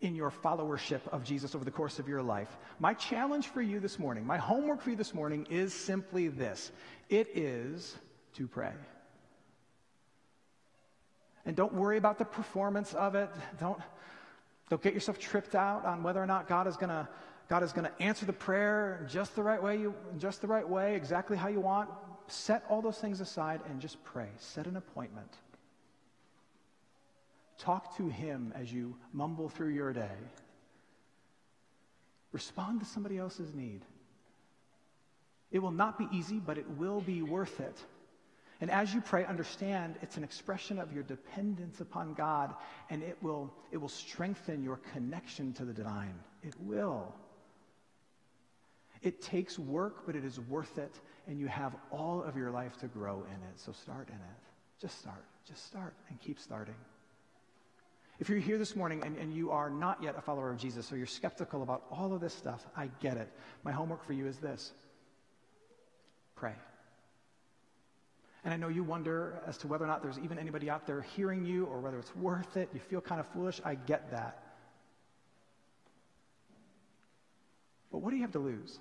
in 0.00 0.16
your 0.16 0.30
followership 0.30 1.06
of 1.08 1.22
Jesus 1.22 1.54
over 1.54 1.64
the 1.64 1.70
course 1.70 2.00
of 2.00 2.08
your 2.08 2.22
life, 2.22 2.48
my 2.80 2.94
challenge 2.94 3.46
for 3.48 3.62
you 3.62 3.78
this 3.78 3.98
morning, 3.98 4.26
my 4.26 4.38
homework 4.38 4.82
for 4.82 4.90
you 4.90 4.96
this 4.96 5.14
morning 5.14 5.46
is 5.48 5.72
simply 5.72 6.26
this 6.26 6.72
it 7.08 7.28
is 7.36 7.96
to 8.34 8.48
pray. 8.48 8.72
And 11.46 11.54
don't 11.56 11.72
worry 11.72 11.96
about 11.96 12.18
the 12.18 12.24
performance 12.24 12.92
of 12.94 13.14
it. 13.14 13.30
Don't, 13.60 13.80
don't 14.68 14.82
get 14.82 14.92
yourself 14.92 15.18
tripped 15.18 15.54
out 15.54 15.84
on 15.84 16.02
whether 16.02 16.22
or 16.22 16.26
not 16.26 16.48
God 16.48 16.66
is 16.66 16.76
going 16.76 16.90
to 16.90 17.08
God 17.48 17.62
is 17.62 17.72
going 17.72 17.86
to 17.86 18.02
answer 18.02 18.26
the 18.26 18.32
prayer 18.32 19.06
just 19.08 19.34
the 19.34 19.42
right 19.42 19.62
way, 19.62 19.78
you, 19.78 19.94
just 20.18 20.42
the 20.42 20.46
right 20.46 20.68
way, 20.68 20.96
exactly 20.96 21.36
how 21.36 21.48
you 21.48 21.60
want. 21.60 21.88
Set 22.26 22.62
all 22.68 22.82
those 22.82 22.98
things 22.98 23.20
aside 23.20 23.60
and 23.70 23.80
just 23.80 24.02
pray. 24.04 24.28
Set 24.38 24.66
an 24.66 24.76
appointment. 24.76 25.32
Talk 27.58 27.96
to 27.96 28.08
Him 28.08 28.52
as 28.54 28.70
you 28.72 28.96
mumble 29.12 29.48
through 29.48 29.70
your 29.70 29.94
day. 29.94 30.16
Respond 32.32 32.80
to 32.80 32.86
somebody 32.86 33.16
else's 33.16 33.54
need. 33.54 33.80
It 35.50 35.60
will 35.60 35.70
not 35.70 35.98
be 35.98 36.06
easy, 36.12 36.38
but 36.38 36.58
it 36.58 36.68
will 36.72 37.00
be 37.00 37.22
worth 37.22 37.60
it. 37.60 37.78
And 38.60 38.70
as 38.70 38.92
you 38.92 39.00
pray, 39.00 39.24
understand 39.24 39.96
it's 40.02 40.18
an 40.18 40.24
expression 40.24 40.78
of 40.78 40.92
your 40.92 41.04
dependence 41.04 41.80
upon 41.80 42.12
God, 42.12 42.54
and 42.90 43.02
it 43.02 43.16
will, 43.22 43.54
it 43.70 43.78
will 43.78 43.88
strengthen 43.88 44.62
your 44.62 44.80
connection 44.92 45.54
to 45.54 45.64
the 45.64 45.72
divine. 45.72 46.14
It 46.42 46.54
will. 46.60 47.14
It 49.02 49.22
takes 49.22 49.58
work, 49.58 50.06
but 50.06 50.16
it 50.16 50.24
is 50.24 50.40
worth 50.40 50.78
it, 50.78 50.94
and 51.26 51.38
you 51.38 51.46
have 51.46 51.74
all 51.90 52.22
of 52.22 52.36
your 52.36 52.50
life 52.50 52.76
to 52.78 52.86
grow 52.86 53.24
in 53.26 53.42
it. 53.48 53.56
So 53.56 53.72
start 53.72 54.08
in 54.08 54.14
it. 54.14 54.40
Just 54.80 54.98
start. 54.98 55.24
Just 55.46 55.66
start 55.66 55.94
and 56.08 56.20
keep 56.20 56.38
starting. 56.38 56.74
If 58.20 58.28
you're 58.28 58.38
here 58.38 58.58
this 58.58 58.74
morning 58.74 59.02
and, 59.04 59.16
and 59.16 59.32
you 59.32 59.52
are 59.52 59.70
not 59.70 60.02
yet 60.02 60.16
a 60.18 60.20
follower 60.20 60.50
of 60.50 60.58
Jesus, 60.58 60.90
or 60.92 60.96
you're 60.96 61.06
skeptical 61.06 61.62
about 61.62 61.84
all 61.90 62.12
of 62.12 62.20
this 62.20 62.34
stuff, 62.34 62.66
I 62.76 62.90
get 63.00 63.16
it. 63.16 63.30
My 63.62 63.70
homework 63.70 64.04
for 64.04 64.12
you 64.12 64.26
is 64.26 64.38
this 64.38 64.72
pray. 66.34 66.54
And 68.44 68.54
I 68.54 68.56
know 68.56 68.68
you 68.68 68.84
wonder 68.84 69.40
as 69.46 69.58
to 69.58 69.66
whether 69.66 69.84
or 69.84 69.88
not 69.88 70.02
there's 70.02 70.18
even 70.20 70.38
anybody 70.38 70.70
out 70.70 70.86
there 70.86 71.02
hearing 71.02 71.44
you 71.44 71.66
or 71.66 71.80
whether 71.80 71.98
it's 71.98 72.14
worth 72.16 72.56
it. 72.56 72.68
You 72.72 72.80
feel 72.80 73.00
kind 73.00 73.20
of 73.20 73.26
foolish. 73.28 73.60
I 73.64 73.74
get 73.74 74.10
that. 74.12 74.42
But 77.90 77.98
what 77.98 78.10
do 78.10 78.16
you 78.16 78.22
have 78.22 78.32
to 78.32 78.38
lose? 78.38 78.78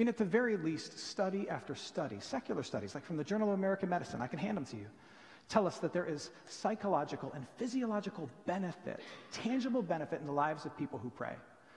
I 0.00 0.02
mean, 0.02 0.08
at 0.08 0.16
the 0.16 0.24
very 0.24 0.56
least, 0.56 0.98
study 0.98 1.46
after 1.50 1.74
study, 1.74 2.20
secular 2.20 2.62
studies, 2.62 2.94
like 2.94 3.04
from 3.04 3.18
the 3.18 3.22
Journal 3.22 3.48
of 3.48 3.54
American 3.58 3.90
Medicine, 3.90 4.22
I 4.22 4.28
can 4.28 4.38
hand 4.38 4.56
them 4.56 4.64
to 4.64 4.76
you, 4.78 4.86
tell 5.50 5.66
us 5.66 5.76
that 5.80 5.92
there 5.92 6.06
is 6.06 6.30
psychological 6.46 7.30
and 7.34 7.46
physiological 7.58 8.30
benefit, 8.46 9.00
tangible 9.30 9.82
benefit 9.82 10.22
in 10.22 10.26
the 10.26 10.32
lives 10.32 10.64
of 10.64 10.74
people 10.78 10.98
who 10.98 11.10
pray. 11.10 11.34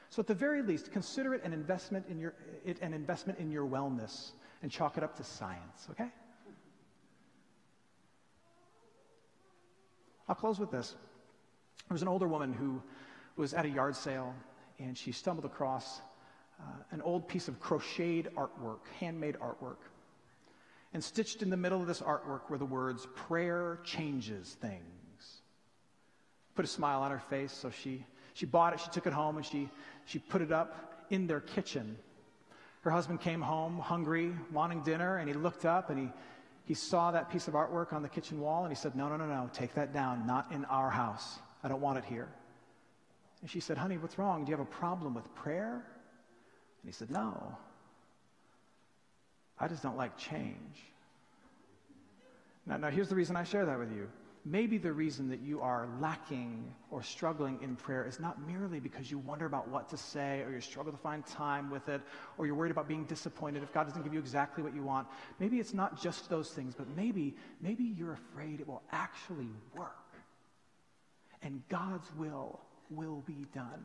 So 0.10 0.22
at 0.22 0.28
the 0.28 0.34
very 0.34 0.62
least, 0.62 0.90
consider 0.94 1.34
it 1.34 1.44
an 1.44 1.52
investment 1.52 2.06
in 2.08 2.18
your, 2.18 2.34
it 2.64 2.80
an 2.82 2.94
investment 2.94 3.40
in 3.40 3.52
your 3.52 3.68
wellness 3.68 4.32
and 4.62 4.72
chalk 4.72 4.96
it 4.96 5.04
up 5.04 5.18
to 5.18 5.24
science, 5.26 5.90
okay? 5.92 6.10
I'll 10.30 10.36
close 10.36 10.62
with 10.62 10.72
this. 10.72 10.96
There 11.90 11.96
was 11.96 12.02
an 12.02 12.08
older 12.08 12.30
woman 12.30 12.54
who 12.54 12.82
was 13.36 13.54
at 13.54 13.66
a 13.66 13.70
yard 13.70 13.98
sale 13.98 14.34
and 14.80 14.98
she 14.98 15.12
stumbled 15.12 15.44
across 15.44 16.00
uh, 16.64 16.84
an 16.92 17.02
old 17.02 17.28
piece 17.28 17.48
of 17.48 17.60
crocheted 17.60 18.30
artwork, 18.36 18.80
handmade 19.00 19.36
artwork. 19.42 19.78
And 20.94 21.04
stitched 21.04 21.42
in 21.42 21.50
the 21.50 21.58
middle 21.58 21.82
of 21.82 21.88
this 21.88 22.02
artwork 22.02 22.50
were 22.50 22.58
the 22.58 22.66
words, 22.66 23.08
Prayer 23.16 23.80
changes 23.84 24.58
things. 24.62 25.42
Put 26.56 26.66
a 26.66 26.68
smile 26.68 27.02
on 27.02 27.12
her 27.12 27.22
face, 27.30 27.52
so 27.52 27.72
she, 27.72 28.06
she 28.34 28.46
bought 28.46 28.74
it, 28.74 28.80
she 28.80 28.90
took 28.92 29.08
it 29.08 29.14
home, 29.14 29.38
and 29.38 29.46
she, 29.46 29.70
she 30.06 30.20
put 30.20 30.42
it 30.42 30.52
up 30.52 31.06
in 31.10 31.28
their 31.28 31.42
kitchen 31.42 31.98
her 32.84 32.92
husband 32.92 33.22
came 33.22 33.42
home 33.42 33.80
hungry, 33.80 34.34
wanting 34.52 34.82
dinner, 34.82 35.18
and 35.18 35.30
he 35.30 35.34
looked 35.34 35.66
up 35.66 35.90
and 35.90 35.98
he, 35.98 36.10
he 36.66 36.74
saw 36.74 37.12
that 37.12 37.30
piece 37.30 37.48
of 37.48 37.54
artwork 37.54 37.94
on 37.94 38.04
the 38.04 38.10
kitchen 38.10 38.42
wall 38.42 38.66
and 38.66 38.72
he 38.72 38.76
said, 38.76 38.94
No, 38.94 39.08
no, 39.08 39.16
no, 39.16 39.26
no, 39.26 39.50
take 39.54 39.74
that 39.76 39.94
down. 39.94 40.28
Not 40.28 40.52
in 40.52 40.66
our 40.66 40.90
house. 40.90 41.40
I 41.64 41.70
don't 41.70 41.80
want 41.80 41.98
it 41.98 42.04
here. 42.04 42.28
And 43.42 43.50
she 43.50 43.62
said, 43.62 43.78
Honey, 43.78 43.98
what's 43.98 44.18
wrong? 44.18 44.44
Do 44.44 44.52
you 44.52 44.58
have 44.58 44.66
a 44.66 44.70
problem 44.70 45.14
with 45.14 45.34
prayer? 45.34 45.86
And 46.84 46.90
he 46.90 46.94
said, 46.94 47.10
No. 47.10 47.58
I 49.60 49.68
just 49.68 49.84
don't 49.84 49.98
like 49.98 50.18
change. 50.18 50.84
Now, 52.66 52.78
now 52.78 52.90
here's 52.90 53.10
the 53.10 53.16
reason 53.16 53.36
I 53.36 53.44
share 53.44 53.66
that 53.66 53.80
with 53.80 53.92
you 53.92 54.10
maybe 54.46 54.78
the 54.78 54.92
reason 54.92 55.30
that 55.30 55.40
you 55.40 55.62
are 55.62 55.88
lacking 56.00 56.64
or 56.92 57.02
struggling 57.02 57.58
in 57.62 57.76
prayer 57.76 58.06
is 58.06 58.20
not 58.20 58.46
merely 58.46 58.80
because 58.80 59.10
you 59.10 59.18
wonder 59.20 59.46
about 59.46 59.68
what 59.70 59.90
to 59.90 59.98
say 59.98 60.42
or 60.42 60.52
you 60.52 60.60
struggle 60.60 60.92
to 60.92 60.98
find 60.98 61.26
time 61.26 61.70
with 61.70 61.88
it 61.88 62.02
or 62.38 62.46
you're 62.46 62.56
worried 62.56 62.72
about 62.72 62.88
being 62.88 63.06
disappointed 63.06 63.64
if 63.64 63.72
God 63.74 63.88
doesn't 63.88 64.04
give 64.04 64.14
you 64.14 64.20
exactly 64.20 64.62
what 64.62 64.76
you 64.76 64.84
want. 64.84 65.08
Maybe 65.40 65.60
it's 65.60 65.74
not 65.74 66.02
just 66.02 66.30
those 66.30 66.50
things, 66.50 66.76
but 66.76 66.88
maybe 66.96 67.36
maybe 67.62 67.84
you're 67.84 68.14
afraid 68.14 68.60
it 68.60 68.68
will 68.68 68.84
actually 68.92 69.50
work. 69.76 69.96
And 71.42 71.62
God's 71.70 72.08
will 72.18 72.60
will 72.90 73.24
be 73.26 73.46
done. 73.54 73.84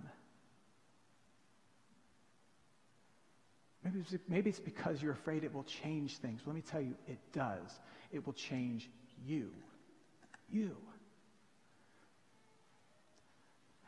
Maybe 3.89 4.01
it's, 4.01 4.23
maybe 4.29 4.51
it's 4.51 4.61
because 4.61 5.03
you're 5.03 5.13
afraid 5.13 5.45
it 5.45 5.53
will 5.53 5.65
change 5.65 6.19
things. 6.19 6.41
Let 6.47 6.55
me 6.55 6.63
tell 6.63 6.81
you, 6.81 6.95
it 7.07 7.19
does. 7.33 7.79
It 8.13 8.27
will 8.27 8.35
change 8.35 8.89
you 9.27 9.51
you. 10.51 10.77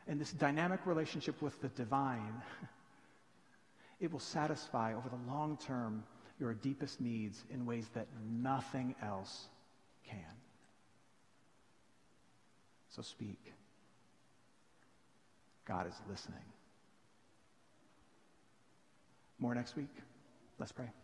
And 0.07 0.19
this 0.19 0.31
dynamic 0.31 0.81
relationship 0.85 1.41
with 1.41 1.59
the 1.61 1.69
divine, 1.69 2.41
it 3.99 4.11
will 4.11 4.19
satisfy 4.19 4.93
over 4.93 5.09
the 5.09 5.31
long 5.31 5.57
term 5.57 6.03
your 6.39 6.53
deepest 6.53 6.99
needs 6.99 7.43
in 7.53 7.65
ways 7.65 7.87
that 7.93 8.07
nothing 8.29 8.95
else 9.01 9.45
can. 10.07 10.17
So 12.89 13.01
speak. 13.01 13.53
God 15.65 15.87
is 15.87 15.93
listening. 16.09 16.39
More 19.41 19.55
next 19.55 19.75
week. 19.75 19.89
Let's 20.59 20.71
pray. 20.71 21.00